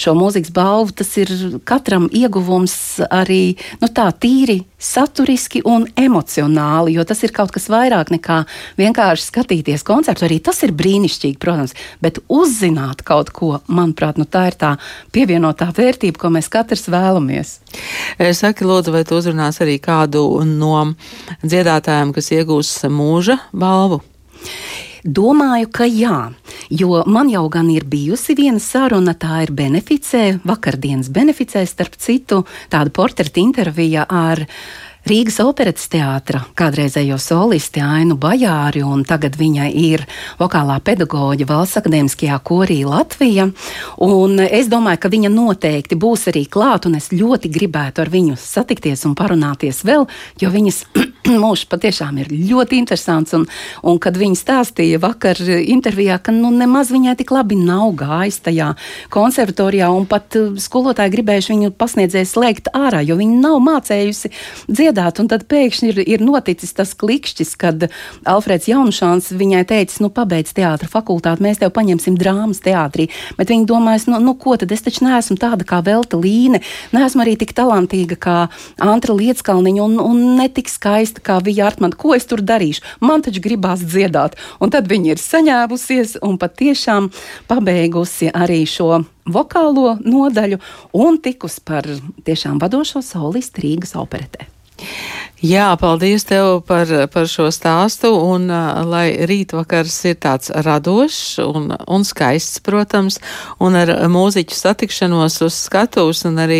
šo 0.00 0.14
mūzikas 0.18 0.52
balvu, 0.54 0.94
tas 1.00 1.10
ir 1.20 1.32
katram 1.68 2.08
ieguvums 2.12 2.74
arī 3.08 3.56
nu, 3.82 3.88
tā 3.88 4.08
tīri 4.12 4.60
saturiski 4.78 5.62
un 5.66 5.86
emocionāli, 5.98 6.94
jo 6.96 7.04
tas 7.08 7.22
ir 7.26 7.32
kaut 7.34 7.50
kas 7.54 7.66
vairāk 7.72 8.12
nekā 8.14 8.38
vienkārši 8.78 9.26
skatīties 9.26 9.84
koncertu. 9.86 10.26
Arī 10.28 10.38
tas 10.44 10.62
ir 10.66 10.74
brīnišķīgi, 10.78 11.38
protams, 11.42 11.74
bet 12.04 12.20
uzzināt 12.30 13.02
kaut 13.06 13.32
ko, 13.34 13.56
manuprāt, 13.66 14.20
nu, 14.20 14.26
tā 14.28 14.48
ir 14.52 14.58
tā 14.60 14.74
pievienotā 15.14 15.70
vērtība, 15.74 16.20
ko 16.22 16.32
mēs 16.34 16.50
katrs 16.52 16.86
vēlamies. 16.92 17.58
E, 18.18 18.30
saki, 18.36 18.66
Lūdzu, 18.68 18.94
vai 18.94 19.04
tu 19.08 19.18
uzrunās 19.18 19.62
arī 19.64 19.78
kādu 19.82 20.24
no 20.46 20.84
dziedātājiem, 21.42 22.14
kas 22.16 22.30
iegūs 22.36 22.74
mūža 22.92 23.40
balvu? 23.52 24.02
Domāju, 25.04 25.68
ka 25.72 25.86
jā, 25.86 26.32
jo 26.70 27.04
man 27.06 27.30
jau 27.30 27.46
gan 27.52 27.70
ir 27.70 27.86
bijusi 27.88 28.34
viena 28.38 28.60
saruna, 28.62 29.14
tā 29.14 29.44
ir 29.46 29.54
beneficē, 29.54 30.40
vakardienas 30.48 31.12
beneficē, 31.14 31.64
starp 31.66 31.98
citu, 32.00 32.44
tāda 32.72 32.90
portreta 32.94 33.40
intervija 33.40 34.06
ar 34.08 34.46
Rīgas 35.08 35.38
operetes 35.40 35.86
teātra 35.88 36.42
kādreizējo 36.58 37.16
solisti 37.22 37.80
Ainu 37.80 38.18
Bajāri, 38.20 38.82
un 38.84 39.06
tagad 39.08 39.38
viņa 39.40 39.68
ir 39.72 40.02
vokālā 40.36 40.74
pedagoģa 40.84 41.46
Valsts 41.48 41.78
akadēmiskajā 41.80 42.36
korī 42.44 42.82
Latvija. 42.84 43.46
Un 44.04 44.42
es 44.44 44.68
domāju, 44.68 45.00
ka 45.00 45.12
viņa 45.14 45.30
noteikti 45.32 45.96
būs 45.96 46.26
arī 46.28 46.44
klāt, 46.50 46.90
un 46.90 46.98
es 46.98 47.08
ļoti 47.14 47.48
gribētu 47.54 48.04
ar 48.04 48.12
viņu 48.12 48.36
satikties 48.42 49.06
un 49.08 49.14
parunāties 49.16 49.80
vēl, 49.88 50.04
jo 50.42 50.52
viņas 50.52 50.82
mūžs 51.42 51.66
patiešām 51.68 52.18
ir 52.22 52.30
ļoti 52.32 52.78
interesants. 52.80 53.34
Un, 53.36 53.46
un 53.82 53.98
kad 54.02 54.16
viņa 54.18 54.38
stāstīja 54.38 55.00
vakar 55.02 55.40
intervijā, 55.44 56.18
ka 56.22 56.32
nu, 56.34 56.50
nemaz 56.54 56.92
viņai 56.94 57.16
tik 57.20 57.32
labi 57.34 57.58
nav 57.60 57.92
gājis 57.98 58.40
tajā 58.46 58.70
konservatorijā, 59.12 59.90
un 59.92 60.06
pat 60.08 60.36
skolotāji 60.60 61.14
gribējuši 61.16 61.54
viņu 61.54 61.72
pasniedzēju 61.78 62.30
slēgt 62.32 62.72
ārā, 62.76 63.02
jo 63.06 63.18
viņa 63.18 63.40
nav 63.42 63.58
mācējusi 63.64 64.32
dziedāt, 64.68 65.20
un 65.22 65.30
tad 65.30 65.46
pēkšņi 65.50 65.92
ir, 65.92 66.02
ir 66.16 66.24
noticis 66.24 66.74
tas 66.76 66.94
klikšķis, 66.98 67.54
kad 67.60 67.88
Alfrēds 68.28 68.68
Jaunšāns 68.70 69.32
viņai 69.38 69.64
teica, 69.68 69.98
nu, 70.04 70.12
pabeidz 70.14 70.54
teātra 70.56 70.88
fakultāti, 70.90 71.44
mēs 71.44 71.60
tev 71.62 71.72
paņemsim 71.76 72.16
drāmas 72.20 72.62
teātrī. 72.64 73.08
Bet 73.38 73.52
viņa 73.52 73.68
domājas, 73.68 74.08
nu, 74.10 74.20
nu, 74.22 74.34
ko 74.38 74.56
tad 74.60 74.72
es 74.74 74.84
taču 74.84 75.06
neesmu 75.06 75.38
tāda 75.40 75.66
kā 75.68 75.80
Velta 75.84 76.18
Līne, 76.20 76.62
neesmu 76.94 77.24
arī 77.24 77.36
tik 77.40 77.54
talantīga 77.56 78.18
kā 78.20 78.38
Antra 78.82 79.16
Lietskalniņa 79.16 79.84
un, 79.84 79.98
un 80.02 80.24
netik 80.38 80.70
skaista 80.70 81.17
kā 81.24 81.38
Vija 81.44 81.68
Artman. 81.68 81.94
Ko 81.94 82.14
es 82.16 82.28
tur 82.28 82.42
darīšu? 82.44 82.84
Man 83.00 83.24
taču 83.24 83.42
gribās 83.44 83.84
dziedāt. 83.84 84.36
Un 84.60 84.74
tad 84.74 84.90
viņa 84.90 85.14
ir 85.14 85.22
saņēmusies 85.22 86.18
un 86.26 86.38
patiešām 86.40 87.10
pabeigusi 87.50 88.32
arī 88.34 88.64
šo 88.68 89.02
vokālo 89.28 89.98
nodaļu 90.04 90.60
un 90.98 91.18
tikus 91.22 91.60
par 91.60 91.88
tiešām 92.24 92.60
vadošo 92.62 93.04
solistu 93.04 93.64
Rīgas 93.64 93.96
operetē. 93.98 94.57
Jā, 95.38 95.76
paldies 95.78 96.24
tev 96.26 96.64
par, 96.66 96.88
par 97.14 97.28
šo 97.30 97.44
stāstu, 97.54 98.08
un 98.10 98.48
lai 98.90 99.12
rītvakars 99.22 99.94
ir 100.10 100.16
tāds 100.18 100.50
radošs 100.50 101.38
un, 101.44 101.68
un 101.86 102.02
skaists, 102.02 102.58
protams, 102.66 103.20
un 103.62 103.78
ar 103.78 103.92
mūziķu 104.10 104.56
satikšanos 104.58 105.36
uz 105.46 105.58
skatuves 105.68 106.24
un 106.26 106.40
arī 106.42 106.58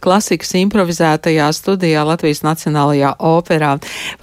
klasikas 0.00 0.54
improvizētajā 0.56 1.50
studijā 1.52 2.06
Latvijas 2.08 2.40
Nacionālajā 2.46 3.10
operā. 3.20 3.74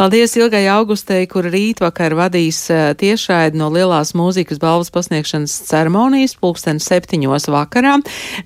Paldies 0.02 0.34
Ilgai 0.40 0.64
Augustei, 0.74 1.30
kur 1.30 1.46
rītvakar 1.54 2.18
vadīs 2.18 2.64
tiešraidi 2.98 3.62
no 3.62 3.70
Lielās 3.70 4.16
mūzikas 4.18 4.58
balvas 4.66 4.90
pasniegšanas 4.98 5.60
ceremonijas 5.70 6.34
pulksten 6.42 6.82
septiņos 6.82 7.52
vakarā, 7.54 8.00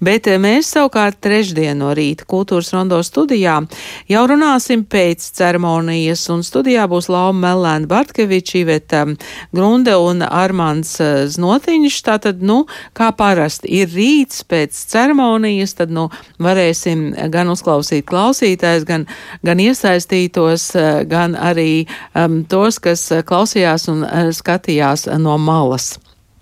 bet 0.04 0.28
mēs 0.36 0.76
savukārt 0.76 1.24
trešdien 1.24 1.80
no 1.80 1.96
rīta 1.96 2.28
kultūras 2.28 2.76
rondo 2.76 3.00
studijā 3.08 3.62
jau 4.12 4.28
runāsim 4.28 4.84
pēc 4.84 5.24
ceremonijas, 5.24 5.45
un 6.34 6.44
studijā 6.44 6.86
būs 6.90 7.10
Lauma 7.10 7.40
Melēna 7.48 7.88
Bartkeviča, 7.88 8.58
Iveta 8.62 9.06
Grunde 9.54 9.96
un 9.98 10.22
Armāns 10.26 11.00
eh, 11.00 11.26
Znotiņš. 11.28 12.00
Tātad, 12.06 12.42
nu, 12.42 12.66
kā 12.94 13.12
parasti 13.16 13.70
ir 13.82 13.90
rīts 13.90 14.44
pēc 14.44 14.72
ceremonijas, 14.74 15.76
tad, 15.76 15.92
nu, 15.92 16.10
varēsim 16.40 17.14
gan 17.34 17.52
uzklausīt 17.54 18.06
klausītājs, 18.10 18.86
gan, 18.86 19.06
gan 19.46 19.60
iesaistītos, 19.60 20.72
eh, 20.76 21.04
gan 21.10 21.36
arī 21.36 21.86
um, 22.14 22.44
tos, 22.44 22.80
kas 22.80 23.10
klausījās 23.26 23.90
un 23.92 24.06
skatījās 24.34 25.08
no 25.20 25.38
malas. 25.38 25.96